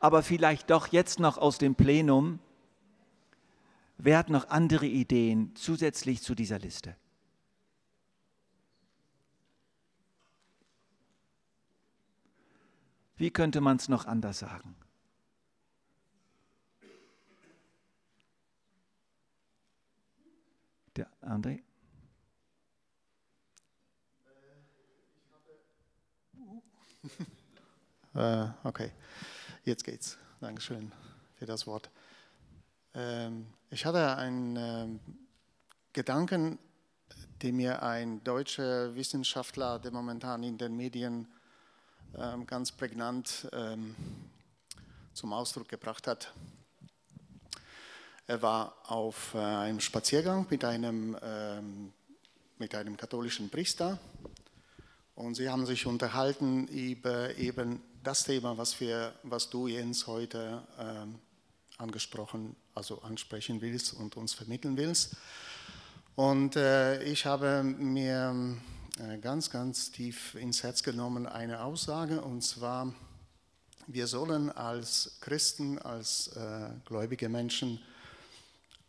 aber 0.00 0.22
vielleicht 0.22 0.70
doch 0.70 0.88
jetzt 0.88 1.20
noch 1.20 1.38
aus 1.38 1.58
dem 1.58 1.76
Plenum. 1.76 2.40
Wer 3.98 4.18
hat 4.18 4.28
noch 4.28 4.48
andere 4.48 4.86
Ideen 4.86 5.54
zusätzlich 5.54 6.22
zu 6.22 6.34
dieser 6.34 6.58
Liste? 6.58 6.96
Wie 13.16 13.30
könnte 13.30 13.60
man 13.60 13.76
es 13.76 13.88
noch 13.88 14.06
anders 14.06 14.38
sagen? 14.38 14.74
Der 20.96 21.06
André? 21.22 21.60
äh, 28.14 28.46
okay, 28.64 28.92
jetzt 29.64 29.84
geht's. 29.84 30.18
Dankeschön 30.40 30.92
für 31.38 31.46
das 31.46 31.66
Wort. 31.66 31.90
Ähm, 32.94 33.46
ich 33.70 33.84
hatte 33.84 34.16
einen 34.16 34.56
ähm, 34.56 35.00
Gedanken 35.92 36.58
die 37.42 37.52
mir 37.52 37.82
ein 37.82 38.22
deutscher 38.22 38.94
Wissenschaftler, 38.94 39.78
der 39.78 39.92
momentan 39.92 40.42
in 40.42 40.58
den 40.58 40.76
Medien 40.76 41.26
ähm, 42.16 42.46
ganz 42.46 42.70
prägnant 42.72 43.48
ähm, 43.52 43.94
zum 45.14 45.32
Ausdruck 45.32 45.68
gebracht 45.68 46.06
hat. 46.06 46.32
Er 48.26 48.42
war 48.42 48.76
auf 48.86 49.34
äh, 49.34 49.38
einem 49.38 49.80
Spaziergang 49.80 50.46
mit 50.50 50.64
einem, 50.64 51.16
ähm, 51.22 51.92
mit 52.58 52.74
einem 52.74 52.96
katholischen 52.96 53.48
Priester 53.48 53.98
und 55.20 55.34
sie 55.34 55.50
haben 55.50 55.66
sich 55.66 55.86
unterhalten 55.86 56.66
über 56.68 57.36
eben 57.36 57.82
das 58.02 58.24
Thema, 58.24 58.56
was, 58.56 58.80
wir, 58.80 59.12
was 59.22 59.50
du 59.50 59.68
Jens 59.68 60.06
heute 60.06 60.62
ähm, 60.78 61.18
angesprochen, 61.76 62.56
also 62.74 63.02
ansprechen 63.02 63.60
willst 63.60 63.92
und 63.92 64.16
uns 64.16 64.32
vermitteln 64.32 64.76
willst. 64.78 65.16
Und 66.16 66.56
äh, 66.56 67.02
ich 67.02 67.26
habe 67.26 67.62
mir 67.62 68.56
äh, 68.98 69.18
ganz, 69.18 69.50
ganz 69.50 69.90
tief 69.90 70.34
ins 70.36 70.62
Herz 70.62 70.82
genommen 70.82 71.26
eine 71.26 71.62
Aussage, 71.62 72.22
und 72.22 72.42
zwar, 72.42 72.94
wir 73.86 74.06
sollen 74.06 74.50
als 74.50 75.18
Christen, 75.20 75.78
als 75.78 76.28
äh, 76.28 76.70
gläubige 76.86 77.28
Menschen 77.28 77.80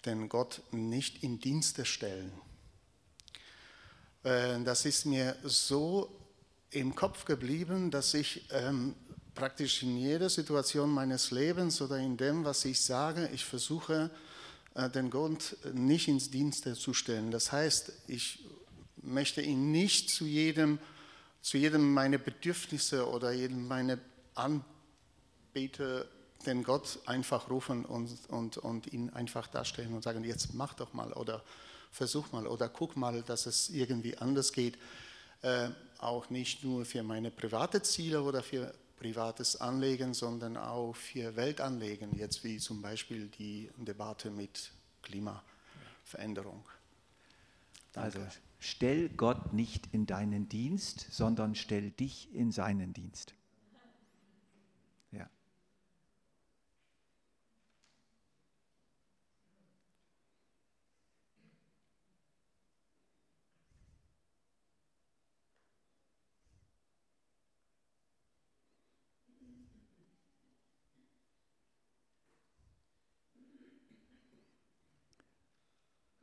den 0.05 0.29
Gott 0.29 0.61
nicht 0.71 1.23
in 1.23 1.39
Dienste 1.39 1.83
stellen. 1.83 2.31
Äh, 4.23 4.61
das 4.63 4.85
ist 4.85 5.05
mir 5.05 5.35
so 5.43 6.09
im 6.71 6.95
Kopf 6.95 7.25
geblieben, 7.25 7.91
dass 7.91 8.13
ich 8.13 8.45
ähm, 8.51 8.95
praktisch 9.35 9.83
in 9.83 9.97
jeder 9.97 10.29
Situation 10.29 10.89
meines 10.89 11.31
Lebens 11.31 11.81
oder 11.81 11.97
in 11.97 12.17
dem, 12.17 12.43
was 12.45 12.65
ich 12.65 12.81
sage, 12.81 13.29
ich 13.33 13.45
versuche, 13.45 14.09
äh, 14.75 14.89
den 14.89 15.09
Gott 15.09 15.57
nicht 15.73 16.07
ins 16.07 16.31
Dienste 16.31 16.73
zu 16.73 16.93
stellen. 16.93 17.31
Das 17.31 17.51
heißt, 17.51 17.91
ich 18.07 18.45
möchte 19.01 19.41
ihn 19.41 19.71
nicht 19.71 20.09
zu 20.09 20.25
jedem, 20.25 20.79
zu 21.41 21.57
jedem 21.57 21.93
meine 21.93 22.19
Bedürfnisse 22.19 23.07
oder 23.07 23.31
jedem 23.31 23.67
meine 23.67 23.99
Anbete 24.35 26.07
den 26.45 26.63
Gott 26.63 26.99
einfach 27.05 27.49
rufen 27.49 27.85
und, 27.85 28.17
und, 28.29 28.57
und 28.57 28.91
ihn 28.93 29.09
einfach 29.11 29.47
darstellen 29.47 29.93
und 29.93 30.03
sagen, 30.03 30.23
jetzt 30.23 30.53
mach 30.53 30.73
doch 30.73 30.93
mal 30.93 31.13
oder 31.13 31.43
versuch 31.91 32.31
mal 32.31 32.47
oder 32.47 32.69
guck 32.69 32.95
mal, 32.95 33.21
dass 33.23 33.45
es 33.45 33.69
irgendwie 33.69 34.17
anders 34.17 34.53
geht. 34.53 34.77
Äh, 35.41 35.69
auch 36.01 36.29
nicht 36.29 36.63
nur 36.63 36.85
für 36.85 37.03
meine 37.03 37.31
private 37.31 37.81
Ziele 37.81 38.21
oder 38.21 38.41
für 38.43 38.73
privates 38.97 39.59
Anlegen, 39.59 40.13
sondern 40.13 40.57
auch 40.57 40.95
für 40.95 41.35
Weltanlegen, 41.35 42.15
jetzt 42.17 42.43
wie 42.43 42.57
zum 42.57 42.81
Beispiel 42.81 43.29
die 43.29 43.69
Debatte 43.77 44.29
mit 44.29 44.71
Klimaveränderung. 45.01 46.63
Danke. 47.93 48.19
Also 48.19 48.37
stell 48.59 49.09
Gott 49.09 49.53
nicht 49.53 49.89
in 49.91 50.05
deinen 50.05 50.47
Dienst, 50.49 51.07
sondern 51.11 51.55
stell 51.55 51.91
dich 51.91 52.33
in 52.33 52.51
seinen 52.51 52.93
Dienst. 52.93 53.33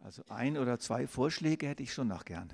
Also 0.09 0.25
ein 0.31 0.57
oder 0.57 0.79
zwei 0.79 1.07
Vorschläge 1.07 1.69
hätte 1.69 1.83
ich 1.83 1.93
schon 1.93 2.09
noch 2.09 2.25
gern. 2.25 2.51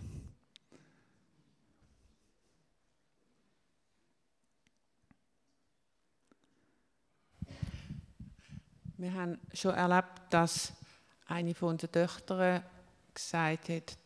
Wir 8.96 9.14
haben 9.14 9.38
schon 9.52 9.72
erlebt, 9.72 10.20
dass 10.30 10.72
eine 11.28 11.54
von 11.54 11.68
unseren 11.68 11.92
Töchtern 11.92 12.64
gesagt 13.14 13.68
hat, 13.68 13.98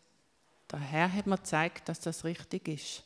der 0.70 0.80
Herr 0.80 1.11
hat 1.11 1.26
mir 1.26 1.38
gezeigt, 1.38 1.88
dass 1.88 2.00
das 2.00 2.24
richtig 2.24 2.68
ist. 2.68 3.02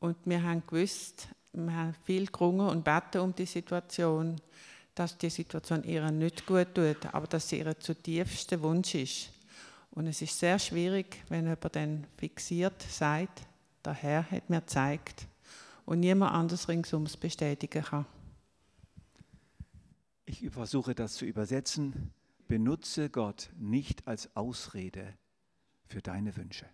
Und 0.00 0.16
wir 0.24 0.42
haben 0.42 0.66
gewusst, 0.66 1.28
wir 1.52 1.70
haben 1.70 1.94
viel 2.04 2.28
gerungen 2.28 2.68
und 2.68 2.82
beten 2.82 3.20
um 3.20 3.34
die 3.34 3.44
Situation, 3.44 4.40
dass 4.94 5.18
die 5.18 5.28
Situation 5.28 5.84
ihr 5.84 6.10
nicht 6.10 6.46
gut 6.46 6.74
tut, 6.74 7.04
aber 7.12 7.26
dass 7.26 7.46
sie 7.46 7.58
ihr 7.58 7.78
zutiefster 7.78 8.62
Wunsch 8.62 8.94
ist. 8.94 9.33
Und 9.94 10.08
es 10.08 10.20
ist 10.22 10.38
sehr 10.38 10.58
schwierig, 10.58 11.22
wenn 11.28 11.44
jemand 11.44 11.76
dann 11.76 12.06
fixiert 12.16 12.82
sagt, 12.82 13.46
der 13.84 13.94
Herr 13.94 14.28
hat 14.30 14.50
mir 14.50 14.60
gezeigt 14.60 15.28
und 15.86 16.00
niemand 16.00 16.32
anders 16.32 16.68
ringsum 16.68 17.04
es 17.04 17.16
bestätigen 17.16 17.82
kann. 17.82 18.06
Ich 20.24 20.50
versuche 20.50 20.94
das 20.94 21.14
zu 21.14 21.26
übersetzen. 21.26 22.10
Benutze 22.48 23.08
Gott 23.08 23.50
nicht 23.56 24.06
als 24.08 24.34
Ausrede 24.34 25.14
für 25.86 26.02
deine 26.02 26.36
Wünsche. 26.36 26.66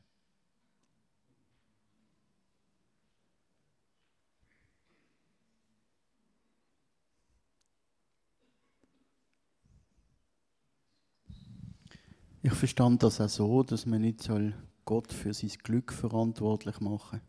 Ich 12.43 12.55
verstand 12.55 13.03
das 13.03 13.21
auch 13.21 13.29
so, 13.29 13.63
dass 13.63 13.85
man 13.85 14.01
nicht 14.01 14.23
soll 14.23 14.55
Gott 14.87 15.13
für 15.13 15.35
sein 15.35 15.51
Glück 15.63 15.93
verantwortlich 15.93 16.81
machen 16.81 17.21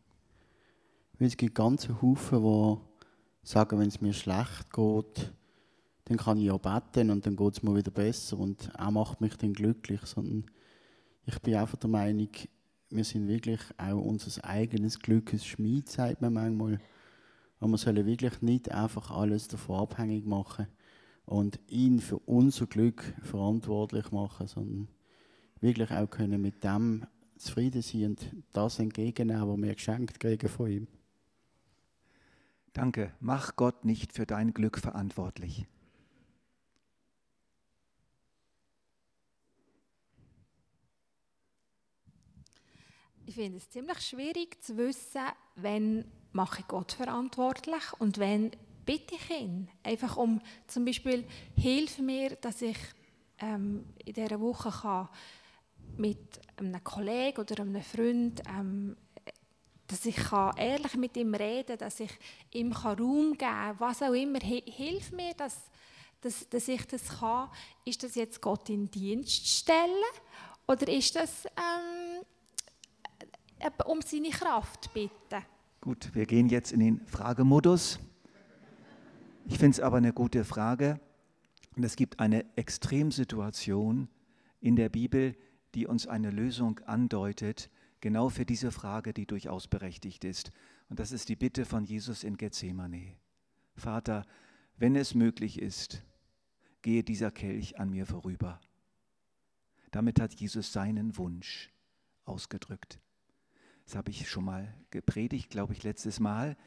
soll. 1.19 1.27
Es 1.27 1.35
gibt 1.35 1.53
ganze 1.53 2.01
Haufen, 2.01 2.41
die 2.41 2.77
sagen, 3.43 3.77
wenn 3.77 3.89
es 3.89 3.99
mir 3.99 4.13
schlecht 4.13 4.71
geht, 4.71 5.33
dann 6.05 6.17
kann 6.17 6.37
ich 6.37 6.45
ja 6.45 6.55
beten 6.55 7.09
und 7.09 7.25
dann 7.25 7.35
geht 7.35 7.53
es 7.53 7.61
mir 7.61 7.75
wieder 7.75 7.91
besser 7.91 8.39
und 8.39 8.71
er 8.73 8.89
macht 8.89 9.19
mich 9.19 9.35
dann 9.35 9.51
glücklich. 9.51 9.99
Sondern 10.05 10.45
ich 11.25 11.37
bin 11.39 11.55
einfach 11.55 11.77
der 11.77 11.89
Meinung, 11.89 12.29
wir 12.89 13.03
sind 13.03 13.27
wirklich 13.27 13.59
auch 13.77 14.01
unser 14.01 14.45
eigenes 14.45 14.97
Glückes 14.99 15.45
Schmied, 15.45 15.89
sagt 15.89 16.21
man 16.21 16.33
manchmal. 16.33 16.79
Und 17.59 17.71
wir 17.71 17.77
sollen 17.77 18.05
wirklich 18.05 18.41
nicht 18.41 18.71
einfach 18.71 19.11
alles 19.11 19.49
davon 19.49 19.81
abhängig 19.81 20.25
machen 20.25 20.67
und 21.25 21.59
ihn 21.67 21.99
für 21.99 22.19
unser 22.19 22.65
Glück 22.65 23.13
verantwortlich 23.21 24.09
machen, 24.13 24.47
sondern 24.47 24.87
wirklich 25.61 25.91
auch 25.91 26.09
können 26.09 26.41
mit 26.41 26.63
dem 26.63 27.05
zufrieden 27.37 27.81
sein 27.81 28.05
und 28.05 28.31
das 28.51 28.79
entgegennehmen, 28.79 29.47
was 29.47 29.61
wir 29.61 29.75
geschenkt 29.75 30.19
kriegen 30.19 30.49
von 30.49 30.69
ihm. 30.69 30.87
Danke. 32.73 33.13
Mach 33.19 33.55
Gott 33.55 33.83
nicht 33.85 34.13
für 34.13 34.25
dein 34.25 34.53
Glück 34.53 34.77
verantwortlich. 34.77 35.65
Ich 43.25 43.35
finde 43.35 43.57
es 43.57 43.69
ziemlich 43.69 43.99
schwierig 44.01 44.61
zu 44.61 44.77
wissen, 44.77 45.21
wenn 45.55 46.05
mache 46.33 46.61
ich 46.61 46.67
Gott 46.67 46.93
verantwortlich 46.93 47.93
und 47.99 48.17
wenn 48.17 48.51
bitte 48.85 49.15
ich 49.15 49.29
ihn. 49.29 49.69
Einfach 49.83 50.17
um 50.17 50.41
zum 50.67 50.85
Beispiel, 50.85 51.25
hilf 51.55 51.99
mir, 51.99 52.35
dass 52.35 52.61
ich 52.61 52.77
ähm, 53.39 53.85
in 54.05 54.13
dieser 54.13 54.39
Woche 54.39 54.69
kann 54.69 55.09
mit 55.97 56.39
einem 56.57 56.83
Kollegen 56.83 57.41
oder 57.41 57.61
einem 57.61 57.81
Freund, 57.81 58.41
ähm, 58.47 58.95
dass 59.87 60.05
ich 60.05 60.15
kann 60.15 60.55
ehrlich 60.57 60.95
mit 60.95 61.17
ihm 61.17 61.33
reden 61.33 61.67
kann, 61.67 61.77
dass 61.79 61.99
ich 61.99 62.11
ihm 62.51 62.71
Raum 62.71 63.33
geben 63.33 63.37
kann, 63.37 63.79
was 63.79 64.01
auch 64.01 64.13
immer. 64.13 64.39
Hilf 64.39 65.11
mir, 65.11 65.33
dass, 65.33 65.69
dass, 66.21 66.47
dass 66.49 66.67
ich 66.67 66.85
das 66.87 67.19
kann. 67.19 67.49
Ist 67.83 68.03
das 68.03 68.15
jetzt 68.15 68.41
Gott 68.41 68.69
in 68.69 68.89
Dienst 68.89 69.47
stellen 69.47 70.03
oder 70.67 70.87
ist 70.87 71.15
das 71.15 71.45
ähm, 71.45 72.23
um 73.85 74.01
seine 74.01 74.29
Kraft 74.29 74.93
bitten? 74.93 75.45
Gut, 75.81 76.13
wir 76.13 76.25
gehen 76.25 76.47
jetzt 76.47 76.71
in 76.71 76.79
den 76.79 77.05
Fragemodus. 77.07 77.99
Ich 79.47 79.57
finde 79.57 79.71
es 79.71 79.79
aber 79.79 79.97
eine 79.97 80.13
gute 80.13 80.45
Frage. 80.45 80.99
Und 81.75 81.83
es 81.83 81.95
gibt 81.95 82.19
eine 82.19 82.45
Extremsituation 82.55 84.07
in 84.59 84.75
der 84.75 84.89
Bibel, 84.89 85.35
die 85.75 85.87
uns 85.87 86.07
eine 86.07 86.31
Lösung 86.31 86.79
andeutet, 86.81 87.69
genau 88.01 88.29
für 88.29 88.45
diese 88.45 88.71
Frage, 88.71 89.13
die 89.13 89.25
durchaus 89.25 89.67
berechtigt 89.67 90.23
ist. 90.23 90.51
Und 90.89 90.99
das 90.99 91.11
ist 91.11 91.29
die 91.29 91.35
Bitte 91.35 91.65
von 91.65 91.83
Jesus 91.83 92.23
in 92.23 92.37
Gethsemane. 92.37 93.15
Vater, 93.75 94.25
wenn 94.77 94.95
es 94.95 95.15
möglich 95.15 95.61
ist, 95.61 96.03
gehe 96.81 97.03
dieser 97.03 97.31
Kelch 97.31 97.79
an 97.79 97.89
mir 97.89 98.05
vorüber. 98.05 98.59
Damit 99.91 100.19
hat 100.19 100.33
Jesus 100.33 100.73
seinen 100.73 101.17
Wunsch 101.17 101.71
ausgedrückt. 102.25 102.99
Das 103.85 103.95
habe 103.95 104.11
ich 104.11 104.29
schon 104.29 104.45
mal 104.45 104.73
gepredigt, 104.89 105.49
glaube 105.49 105.73
ich, 105.73 105.83
letztes 105.83 106.19
Mal. 106.19 106.57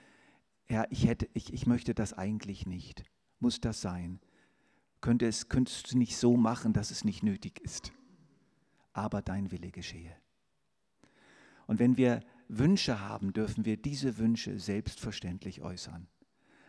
Herr, 0.66 0.90
ich, 0.90 1.06
hätte, 1.06 1.28
ich, 1.34 1.52
ich 1.52 1.66
möchte 1.66 1.94
das 1.94 2.12
eigentlich 2.12 2.66
nicht. 2.66 3.04
Muss 3.38 3.60
das 3.60 3.80
sein? 3.80 4.20
Könnte 5.00 5.26
es, 5.26 5.48
könntest 5.48 5.92
du 5.92 5.98
nicht 5.98 6.16
so 6.16 6.36
machen, 6.36 6.72
dass 6.72 6.90
es 6.90 7.04
nicht 7.04 7.22
nötig 7.22 7.60
ist? 7.60 7.92
Aber 8.94 9.20
dein 9.20 9.50
Wille 9.50 9.70
geschehe. 9.70 10.16
Und 11.66 11.78
wenn 11.78 11.96
wir 11.96 12.20
Wünsche 12.48 13.00
haben, 13.00 13.32
dürfen 13.32 13.64
wir 13.64 13.76
diese 13.76 14.18
Wünsche 14.18 14.58
selbstverständlich 14.58 15.62
äußern. 15.62 16.06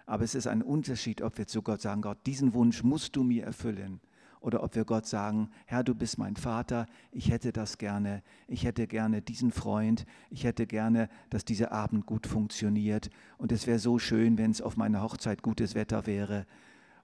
Aber 0.06 0.24
es 0.24 0.36
ist 0.36 0.48
ein 0.48 0.62
Unterschied, 0.62 1.22
ob 1.22 1.38
wir 1.38 1.48
zu 1.48 1.62
Gott 1.62 1.82
sagen, 1.82 2.02
Gott, 2.02 2.20
diesen 2.26 2.54
Wunsch 2.54 2.84
musst 2.84 3.16
du 3.16 3.24
mir 3.24 3.44
erfüllen. 3.44 4.02
Oder 4.40 4.62
ob 4.62 4.76
wir 4.76 4.86
Gott 4.86 5.08
sagen, 5.08 5.50
Herr, 5.66 5.84
du 5.84 5.96
bist 5.96 6.20
mein 6.20 6.36
Vater, 6.36 6.86
ich 7.12 7.32
hätte 7.32 7.52
das 7.52 7.80
gerne, 7.80 8.22
ich 8.48 8.64
hätte 8.64 8.86
gerne 8.86 9.24
diesen 9.24 9.52
Freund, 9.52 10.06
ich 10.30 10.44
hätte 10.44 10.68
gerne, 10.68 11.10
dass 11.32 11.46
dieser 11.46 11.72
Abend 11.72 12.06
gut 12.06 12.28
funktioniert. 12.28 13.10
Und 13.40 13.52
es 13.52 13.66
wäre 13.66 13.80
so 13.80 13.98
schön, 13.98 14.38
wenn 14.38 14.52
es 14.52 14.62
auf 14.62 14.78
meiner 14.78 15.02
Hochzeit 15.02 15.42
gutes 15.42 15.74
Wetter 15.74 16.06
wäre. 16.06 16.46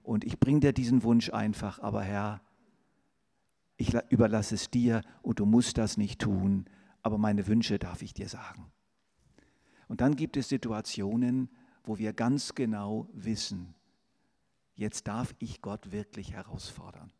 Und 0.04 0.24
ich 0.24 0.38
bringe 0.38 0.60
dir 0.60 0.72
diesen 0.72 1.02
Wunsch 1.02 1.30
einfach, 1.30 1.80
aber 1.80 2.02
Herr, 2.02 2.40
ich 3.82 3.94
überlasse 4.10 4.54
es 4.54 4.70
dir 4.70 5.02
und 5.22 5.40
du 5.40 5.44
musst 5.44 5.76
das 5.76 5.96
nicht 5.96 6.20
tun, 6.20 6.66
aber 7.02 7.18
meine 7.18 7.48
Wünsche 7.48 7.80
darf 7.80 8.00
ich 8.02 8.14
dir 8.14 8.28
sagen. 8.28 8.70
Und 9.88 10.00
dann 10.00 10.14
gibt 10.14 10.36
es 10.36 10.48
Situationen, 10.48 11.50
wo 11.82 11.98
wir 11.98 12.12
ganz 12.12 12.54
genau 12.54 13.08
wissen, 13.12 13.74
jetzt 14.76 15.08
darf 15.08 15.34
ich 15.40 15.62
Gott 15.62 15.90
wirklich 15.90 16.32
herausfordern. 16.32 17.12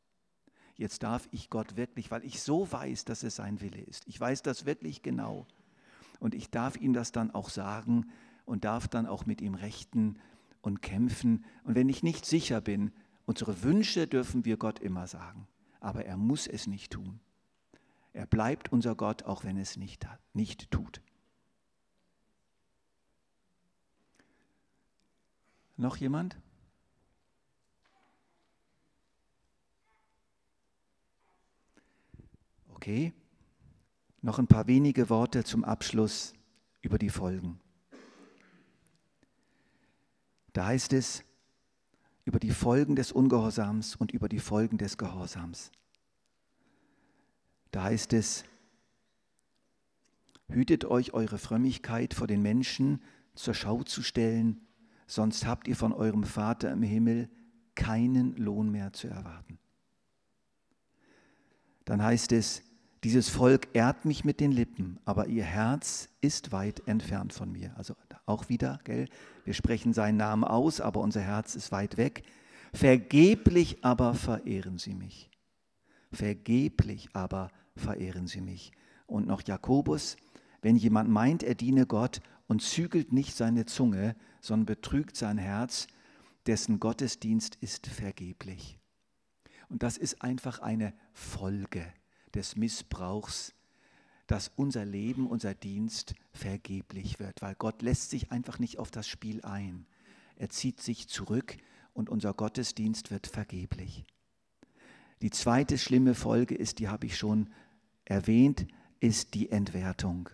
Jetzt 0.76 1.02
darf 1.02 1.28
ich 1.32 1.50
Gott 1.50 1.76
wirklich, 1.76 2.12
weil 2.12 2.24
ich 2.24 2.40
so 2.40 2.70
weiß, 2.70 3.04
dass 3.06 3.24
es 3.24 3.36
sein 3.36 3.60
Wille 3.60 3.80
ist. 3.80 4.06
Ich 4.06 4.18
weiß 4.18 4.42
das 4.42 4.64
wirklich 4.64 5.02
genau. 5.02 5.46
Und 6.20 6.32
ich 6.32 6.50
darf 6.50 6.76
ihm 6.76 6.92
das 6.92 7.10
dann 7.10 7.32
auch 7.32 7.50
sagen 7.50 8.06
und 8.44 8.64
darf 8.64 8.86
dann 8.86 9.06
auch 9.06 9.26
mit 9.26 9.40
ihm 9.40 9.54
rechten 9.54 10.16
und 10.60 10.80
kämpfen. 10.80 11.44
Und 11.64 11.74
wenn 11.74 11.88
ich 11.88 12.04
nicht 12.04 12.24
sicher 12.24 12.60
bin, 12.60 12.92
unsere 13.26 13.64
Wünsche 13.64 14.06
dürfen 14.06 14.44
wir 14.44 14.56
Gott 14.56 14.78
immer 14.78 15.08
sagen, 15.08 15.48
aber 15.82 16.04
er 16.04 16.16
muss 16.16 16.46
es 16.46 16.68
nicht 16.68 16.92
tun. 16.92 17.20
Er 18.12 18.24
bleibt 18.26 18.70
unser 18.70 18.94
Gott, 18.94 19.24
auch 19.24 19.42
wenn 19.42 19.56
es 19.56 19.76
nicht, 19.76 20.06
nicht 20.32 20.70
tut. 20.70 21.02
Noch 25.76 25.96
jemand? 25.96 26.38
Okay, 32.68 33.12
noch 34.20 34.38
ein 34.38 34.46
paar 34.46 34.68
wenige 34.68 35.10
Worte 35.10 35.42
zum 35.42 35.64
Abschluss 35.64 36.32
über 36.80 36.98
die 36.98 37.10
Folgen. 37.10 37.60
Da 40.52 40.66
heißt 40.66 40.92
es 40.92 41.24
über 42.24 42.38
die 42.38 42.50
Folgen 42.50 42.96
des 42.96 43.12
Ungehorsams 43.12 43.96
und 43.96 44.12
über 44.12 44.28
die 44.28 44.38
Folgen 44.38 44.78
des 44.78 44.96
Gehorsams. 44.96 45.70
Da 47.70 47.84
heißt 47.84 48.12
es, 48.12 48.44
hütet 50.48 50.84
euch 50.84 51.14
eure 51.14 51.38
Frömmigkeit 51.38 52.14
vor 52.14 52.26
den 52.26 52.42
Menschen 52.42 53.02
zur 53.34 53.54
Schau 53.54 53.82
zu 53.82 54.02
stellen, 54.02 54.66
sonst 55.06 55.46
habt 55.46 55.66
ihr 55.66 55.76
von 55.76 55.92
eurem 55.92 56.24
Vater 56.24 56.70
im 56.70 56.82
Himmel 56.82 57.30
keinen 57.74 58.36
Lohn 58.36 58.70
mehr 58.70 58.92
zu 58.92 59.08
erwarten. 59.08 59.58
Dann 61.84 62.02
heißt 62.02 62.32
es, 62.32 62.62
dieses 63.04 63.28
Volk 63.28 63.68
ehrt 63.72 64.04
mich 64.04 64.24
mit 64.24 64.38
den 64.38 64.52
Lippen, 64.52 65.00
aber 65.04 65.26
ihr 65.26 65.42
Herz 65.44 66.08
ist 66.20 66.52
weit 66.52 66.86
entfernt 66.86 67.32
von 67.32 67.50
mir. 67.50 67.76
Also 67.76 67.96
auch 68.26 68.48
wieder, 68.48 68.78
gell? 68.84 69.08
Wir 69.44 69.54
sprechen 69.54 69.92
seinen 69.92 70.18
Namen 70.18 70.44
aus, 70.44 70.80
aber 70.80 71.00
unser 71.00 71.20
Herz 71.20 71.56
ist 71.56 71.72
weit 71.72 71.96
weg. 71.96 72.22
Vergeblich 72.72 73.84
aber 73.84 74.14
verehren 74.14 74.78
sie 74.78 74.94
mich. 74.94 75.30
Vergeblich 76.12 77.08
aber 77.12 77.50
verehren 77.74 78.28
sie 78.28 78.40
mich. 78.40 78.70
Und 79.06 79.26
noch 79.26 79.42
Jakobus, 79.42 80.16
wenn 80.60 80.76
jemand 80.76 81.10
meint, 81.10 81.42
er 81.42 81.56
diene 81.56 81.86
Gott 81.86 82.20
und 82.46 82.62
zügelt 82.62 83.12
nicht 83.12 83.36
seine 83.36 83.66
Zunge, 83.66 84.14
sondern 84.40 84.66
betrügt 84.66 85.16
sein 85.16 85.38
Herz, 85.38 85.88
dessen 86.46 86.78
Gottesdienst 86.78 87.56
ist 87.56 87.88
vergeblich. 87.88 88.78
Und 89.68 89.82
das 89.82 89.96
ist 89.96 90.22
einfach 90.22 90.60
eine 90.60 90.94
Folge 91.12 91.84
des 92.34 92.56
Missbrauchs, 92.56 93.54
dass 94.26 94.50
unser 94.56 94.84
Leben, 94.84 95.26
unser 95.26 95.54
Dienst 95.54 96.14
vergeblich 96.32 97.18
wird, 97.18 97.42
weil 97.42 97.54
Gott 97.54 97.82
lässt 97.82 98.10
sich 98.10 98.32
einfach 98.32 98.58
nicht 98.58 98.78
auf 98.78 98.90
das 98.90 99.06
Spiel 99.06 99.42
ein. 99.42 99.86
Er 100.36 100.48
zieht 100.48 100.80
sich 100.80 101.08
zurück 101.08 101.56
und 101.92 102.08
unser 102.08 102.32
Gottesdienst 102.32 103.10
wird 103.10 103.26
vergeblich. 103.26 104.04
Die 105.20 105.30
zweite 105.30 105.78
schlimme 105.78 106.14
Folge 106.14 106.54
ist, 106.54 106.78
die 106.78 106.88
habe 106.88 107.06
ich 107.06 107.16
schon 107.16 107.50
erwähnt, 108.04 108.66
ist 109.00 109.34
die 109.34 109.50
Entwertung, 109.50 110.30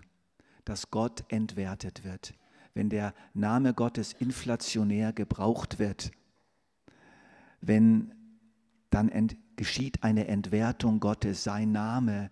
dass 0.64 0.90
Gott 0.90 1.24
entwertet 1.28 2.04
wird. 2.04 2.34
Wenn 2.74 2.88
der 2.88 3.14
Name 3.34 3.74
Gottes 3.74 4.12
inflationär 4.12 5.12
gebraucht 5.12 5.78
wird, 5.78 6.12
wenn 7.60 8.14
dann 8.90 9.08
ent, 9.08 9.36
geschieht 9.58 10.04
eine 10.04 10.28
Entwertung 10.28 11.00
Gottes. 11.00 11.44
Sein 11.44 11.72
Name 11.72 12.30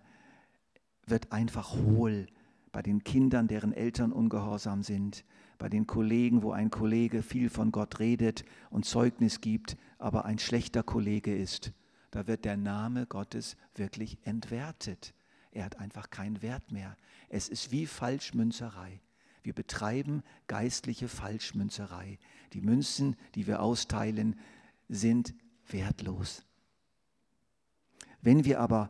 wird 1.05 1.31
einfach 1.31 1.73
hohl 1.73 2.25
bei 2.71 2.81
den 2.81 3.03
Kindern, 3.03 3.47
deren 3.47 3.73
Eltern 3.73 4.11
ungehorsam 4.11 4.81
sind, 4.81 5.25
bei 5.57 5.69
den 5.69 5.85
Kollegen, 5.85 6.41
wo 6.41 6.51
ein 6.51 6.71
Kollege 6.71 7.21
viel 7.21 7.49
von 7.49 7.71
Gott 7.71 7.99
redet 7.99 8.45
und 8.69 8.85
Zeugnis 8.85 9.41
gibt, 9.41 9.77
aber 9.99 10.25
ein 10.25 10.39
schlechter 10.39 10.83
Kollege 10.83 11.35
ist. 11.35 11.73
Da 12.11 12.27
wird 12.27 12.45
der 12.45 12.57
Name 12.57 13.05
Gottes 13.05 13.57
wirklich 13.75 14.17
entwertet. 14.23 15.13
Er 15.51 15.65
hat 15.65 15.79
einfach 15.79 16.09
keinen 16.09 16.41
Wert 16.41 16.71
mehr. 16.71 16.95
Es 17.29 17.49
ist 17.49 17.71
wie 17.71 17.87
Falschmünzerei. 17.87 19.01
Wir 19.43 19.53
betreiben 19.53 20.23
geistliche 20.47 21.09
Falschmünzerei. 21.09 22.19
Die 22.53 22.61
Münzen, 22.61 23.15
die 23.35 23.47
wir 23.47 23.61
austeilen, 23.61 24.35
sind 24.87 25.33
wertlos. 25.67 26.43
Wenn 28.21 28.45
wir 28.45 28.59
aber 28.59 28.89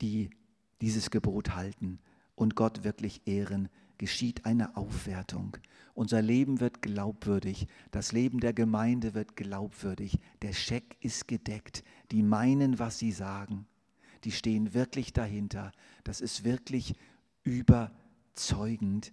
die, 0.00 0.30
dieses 0.80 1.10
Gebot 1.10 1.54
halten 1.54 1.98
und 2.34 2.54
Gott 2.54 2.84
wirklich 2.84 3.26
ehren, 3.26 3.68
geschieht 3.98 4.46
eine 4.46 4.76
Aufwertung. 4.76 5.56
Unser 5.94 6.22
Leben 6.22 6.60
wird 6.60 6.80
glaubwürdig, 6.80 7.66
das 7.90 8.12
Leben 8.12 8.38
der 8.38 8.52
Gemeinde 8.52 9.14
wird 9.14 9.34
glaubwürdig, 9.34 10.18
der 10.42 10.52
Scheck 10.52 10.96
ist 11.00 11.26
gedeckt, 11.26 11.82
die 12.12 12.22
meinen, 12.22 12.78
was 12.78 12.98
sie 12.98 13.10
sagen, 13.10 13.66
die 14.24 14.30
stehen 14.30 14.74
wirklich 14.74 15.12
dahinter, 15.12 15.72
das 16.04 16.20
ist 16.20 16.44
wirklich 16.44 16.94
überzeugend. 17.42 19.12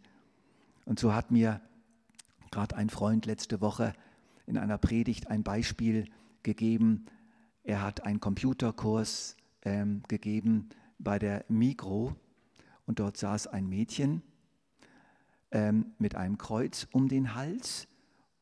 Und 0.86 1.00
so 1.00 1.14
hat 1.14 1.32
mir 1.32 1.62
gerade 2.52 2.76
ein 2.76 2.90
Freund 2.92 3.26
letzte 3.26 3.62
Woche 3.62 3.94
in 4.46 4.58
einer 4.58 4.78
Predigt 4.78 5.28
ein 5.28 5.44
Beispiel 5.44 6.06
gegeben, 6.44 7.08
er 7.66 7.82
hat 7.82 8.04
einen 8.06 8.20
Computerkurs 8.20 9.36
ähm, 9.64 10.04
gegeben 10.08 10.70
bei 11.00 11.18
der 11.18 11.44
Migro 11.50 12.16
und 12.86 13.00
dort 13.00 13.18
saß 13.18 13.48
ein 13.48 13.68
Mädchen 13.68 14.22
ähm, 15.52 15.94
mit 15.98 16.16
einem 16.16 16.38
Kreuz 16.38 16.88
um 16.92 17.08
den 17.08 17.34
Hals 17.34 17.88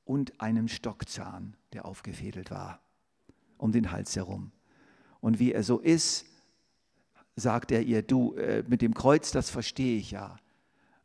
und 0.04 0.42
einem 0.42 0.68
Stockzahn, 0.68 1.56
der 1.72 1.86
aufgefädelt 1.86 2.52
war, 2.52 2.82
um 3.58 3.72
den 3.72 3.92
Hals 3.92 4.14
herum. 4.18 4.52
Und 5.22 5.40
wie 5.40 5.54
er 5.54 5.64
so 5.64 5.80
ist, 5.80 6.26
sagt 7.38 7.72
er 7.72 7.82
ihr, 7.82 8.02
du, 8.02 8.36
äh, 8.36 8.66
mit 8.68 8.82
dem 8.82 8.94
Kreuz, 8.94 9.32
das 9.32 9.50
verstehe 9.50 9.98
ich 9.98 10.12
ja, 10.12 10.36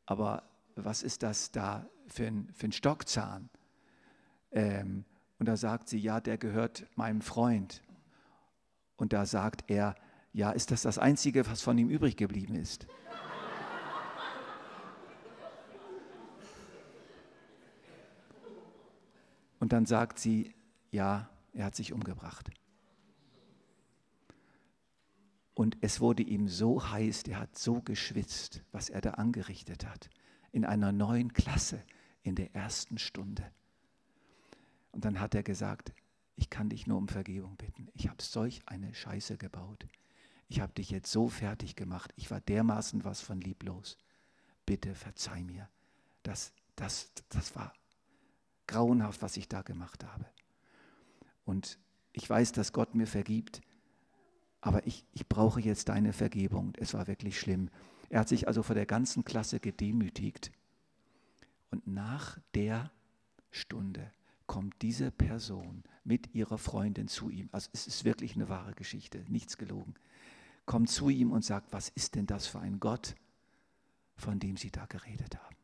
aber 0.06 0.42
was 0.74 1.04
ist 1.04 1.22
das 1.22 1.52
da 1.52 1.86
für 2.08 2.26
ein, 2.26 2.48
für 2.52 2.66
ein 2.66 2.72
Stockzahn? 2.72 3.48
Ähm, 4.50 5.04
und 5.38 5.46
da 5.46 5.56
sagt 5.56 5.88
sie, 5.88 5.98
ja, 5.98 6.20
der 6.20 6.36
gehört 6.36 6.84
meinem 6.96 7.20
Freund. 7.20 7.80
Und 8.98 9.14
da 9.14 9.24
sagt 9.24 9.64
er, 9.70 9.94
ja, 10.34 10.50
ist 10.50 10.70
das 10.70 10.82
das 10.82 10.98
Einzige, 10.98 11.46
was 11.46 11.62
von 11.62 11.78
ihm 11.78 11.88
übrig 11.88 12.16
geblieben 12.16 12.56
ist? 12.56 12.86
Und 19.60 19.72
dann 19.72 19.86
sagt 19.86 20.18
sie, 20.18 20.54
ja, 20.90 21.30
er 21.52 21.64
hat 21.64 21.76
sich 21.76 21.92
umgebracht. 21.92 22.50
Und 25.54 25.76
es 25.80 26.00
wurde 26.00 26.22
ihm 26.22 26.48
so 26.48 26.90
heiß, 26.90 27.24
er 27.24 27.40
hat 27.40 27.58
so 27.58 27.80
geschwitzt, 27.80 28.62
was 28.70 28.90
er 28.90 29.00
da 29.00 29.12
angerichtet 29.12 29.86
hat, 29.86 30.08
in 30.52 30.64
einer 30.64 30.92
neuen 30.92 31.32
Klasse, 31.32 31.82
in 32.22 32.36
der 32.36 32.54
ersten 32.54 32.98
Stunde. 32.98 33.44
Und 34.92 35.04
dann 35.04 35.18
hat 35.18 35.34
er 35.34 35.42
gesagt, 35.42 35.92
ich 36.38 36.50
kann 36.50 36.68
dich 36.68 36.86
nur 36.86 36.98
um 36.98 37.08
Vergebung 37.08 37.56
bitten. 37.56 37.88
Ich 37.94 38.08
habe 38.08 38.22
solch 38.22 38.62
eine 38.66 38.94
Scheiße 38.94 39.36
gebaut. 39.36 39.86
Ich 40.48 40.60
habe 40.60 40.72
dich 40.72 40.88
jetzt 40.90 41.10
so 41.10 41.28
fertig 41.28 41.74
gemacht. 41.74 42.12
Ich 42.16 42.30
war 42.30 42.40
dermaßen 42.40 43.04
was 43.04 43.20
von 43.20 43.40
lieblos. 43.40 43.98
Bitte 44.64 44.94
verzeih 44.94 45.42
mir. 45.42 45.68
Das, 46.22 46.52
das, 46.76 47.10
das 47.28 47.56
war 47.56 47.74
grauenhaft, 48.68 49.20
was 49.20 49.36
ich 49.36 49.48
da 49.48 49.62
gemacht 49.62 50.04
habe. 50.04 50.26
Und 51.44 51.76
ich 52.12 52.30
weiß, 52.30 52.52
dass 52.52 52.72
Gott 52.72 52.94
mir 52.94 53.08
vergibt, 53.08 53.60
aber 54.60 54.86
ich, 54.86 55.04
ich 55.12 55.26
brauche 55.26 55.60
jetzt 55.60 55.88
deine 55.88 56.12
Vergebung. 56.12 56.72
Es 56.78 56.94
war 56.94 57.08
wirklich 57.08 57.40
schlimm. 57.40 57.68
Er 58.10 58.20
hat 58.20 58.28
sich 58.28 58.46
also 58.46 58.62
vor 58.62 58.76
der 58.76 58.86
ganzen 58.86 59.24
Klasse 59.24 59.58
gedemütigt. 59.58 60.52
Und 61.72 61.86
nach 61.88 62.38
der 62.54 62.92
Stunde 63.50 64.12
kommt 64.46 64.80
diese 64.82 65.10
Person 65.10 65.82
mit 66.08 66.34
ihrer 66.34 66.58
Freundin 66.58 67.06
zu 67.06 67.30
ihm. 67.30 67.48
Also 67.52 67.68
es 67.72 67.86
ist 67.86 68.04
wirklich 68.04 68.34
eine 68.34 68.48
wahre 68.48 68.72
Geschichte, 68.72 69.24
nichts 69.28 69.58
gelogen. 69.58 69.94
Kommt 70.66 70.90
zu 70.90 71.10
ihm 71.10 71.30
und 71.30 71.44
sagt, 71.44 71.72
was 71.72 71.90
ist 71.90 72.14
denn 72.14 72.26
das 72.26 72.46
für 72.46 72.58
ein 72.58 72.80
Gott, 72.80 73.14
von 74.16 74.40
dem 74.40 74.56
Sie 74.56 74.70
da 74.70 74.86
geredet 74.86 75.36
haben? 75.36 75.56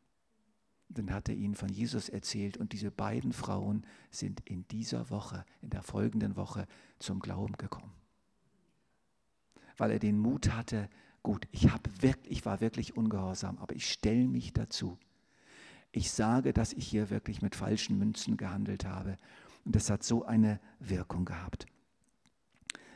Dann 0.89 1.13
hat 1.13 1.29
er 1.29 1.35
ihnen 1.35 1.57
von 1.57 1.71
Jesus 1.71 2.09
erzählt 2.09 2.57
und 2.57 2.73
diese 2.73 2.91
beiden 2.91 3.33
Frauen 3.33 3.87
sind 4.11 4.41
in 4.45 4.69
dieser 4.69 5.11
Woche, 5.11 5.45
in 5.63 5.71
der 5.71 5.83
folgenden 5.83 6.37
Woche 6.37 6.67
zum 6.99 7.19
Glauben 7.21 7.57
gekommen. 7.57 7.93
Weil 9.77 9.91
er 9.91 9.99
den 9.99 10.19
Mut 10.19 10.51
hatte, 10.53 10.89
gut, 11.23 11.49
ich, 11.51 11.65
wirklich, 12.01 12.31
ich 12.31 12.47
war 12.47 12.61
wirklich 12.61 12.97
ungehorsam, 12.97 13.59
aber 13.59 13.75
ich 13.75 13.91
stelle 13.91 14.29
mich 14.29 14.53
dazu. 14.53 14.99
Ich 15.91 16.11
sage, 16.11 16.53
dass 16.53 16.73
ich 16.73 16.87
hier 16.87 17.09
wirklich 17.11 17.41
mit 17.41 17.57
falschen 17.57 17.99
Münzen 17.99 18.37
gehandelt 18.37 18.85
habe. 18.85 19.17
Und 19.65 19.77
das 19.77 19.91
hat 19.91 20.03
so 20.03 20.25
eine 20.25 20.61
Wirkung 20.79 21.25
gehabt. 21.25 21.67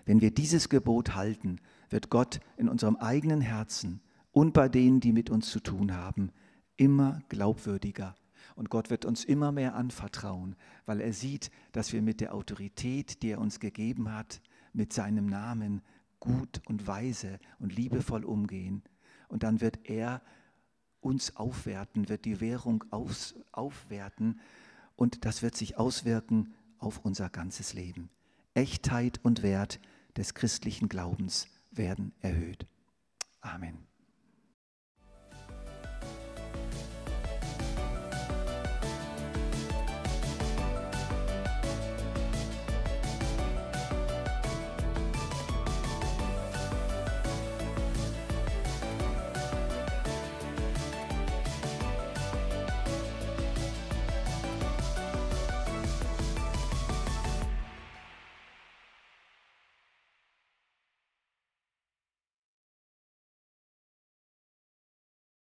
Wenn 0.05 0.21
wir 0.21 0.31
dieses 0.31 0.69
Gebot 0.69 1.15
halten, 1.15 1.61
wird 1.91 2.11
Gott 2.11 2.41
in 2.57 2.69
unserem 2.69 2.97
eigenen 2.97 3.41
Herzen 3.41 4.01
und 4.33 4.53
bei 4.53 4.69
denen, 4.69 5.01
die 5.01 5.13
mit 5.13 5.31
uns 5.31 5.51
zu 5.51 5.61
tun 5.61 5.95
haben, 5.95 6.31
immer 6.77 7.21
glaubwürdiger. 7.29 8.15
Und 8.55 8.71
Gott 8.71 8.91
wird 8.91 9.05
uns 9.05 9.25
immer 9.25 9.53
mehr 9.53 9.75
anvertrauen, 9.75 10.57
weil 10.87 11.01
er 11.01 11.13
sieht, 11.13 11.51
dass 11.73 11.93
wir 11.93 12.03
mit 12.03 12.21
der 12.21 12.35
Autorität, 12.35 13.23
die 13.23 13.31
er 13.31 13.41
uns 13.41 13.61
gegeben 13.61 14.13
hat, 14.13 14.41
mit 14.73 14.93
seinem 14.93 15.27
Namen 15.27 15.83
gut 16.21 16.61
und 16.67 16.87
weise 16.87 17.39
und 17.59 17.75
liebevoll 17.75 18.25
umgehen. 18.25 18.83
Und 19.29 19.43
dann 19.43 19.61
wird 19.61 19.89
er 19.89 20.23
uns 21.01 21.37
aufwerten, 21.37 22.09
wird 22.09 22.25
die 22.25 22.41
Währung 22.41 22.85
aufwerten 22.91 24.41
und 24.97 25.25
das 25.25 25.43
wird 25.43 25.57
sich 25.57 25.79
auswirken 25.79 26.55
auf 26.79 27.01
unser 27.05 27.29
ganzes 27.29 27.75
Leben. 27.75 28.11
Echtheit 28.55 29.21
und 29.23 29.43
Wert 29.43 29.81
des 30.17 30.35
christlichen 30.35 30.89
Glaubens 30.89 31.49
werden 31.71 32.13
erhöht. 32.21 32.67
Amen. 33.41 33.88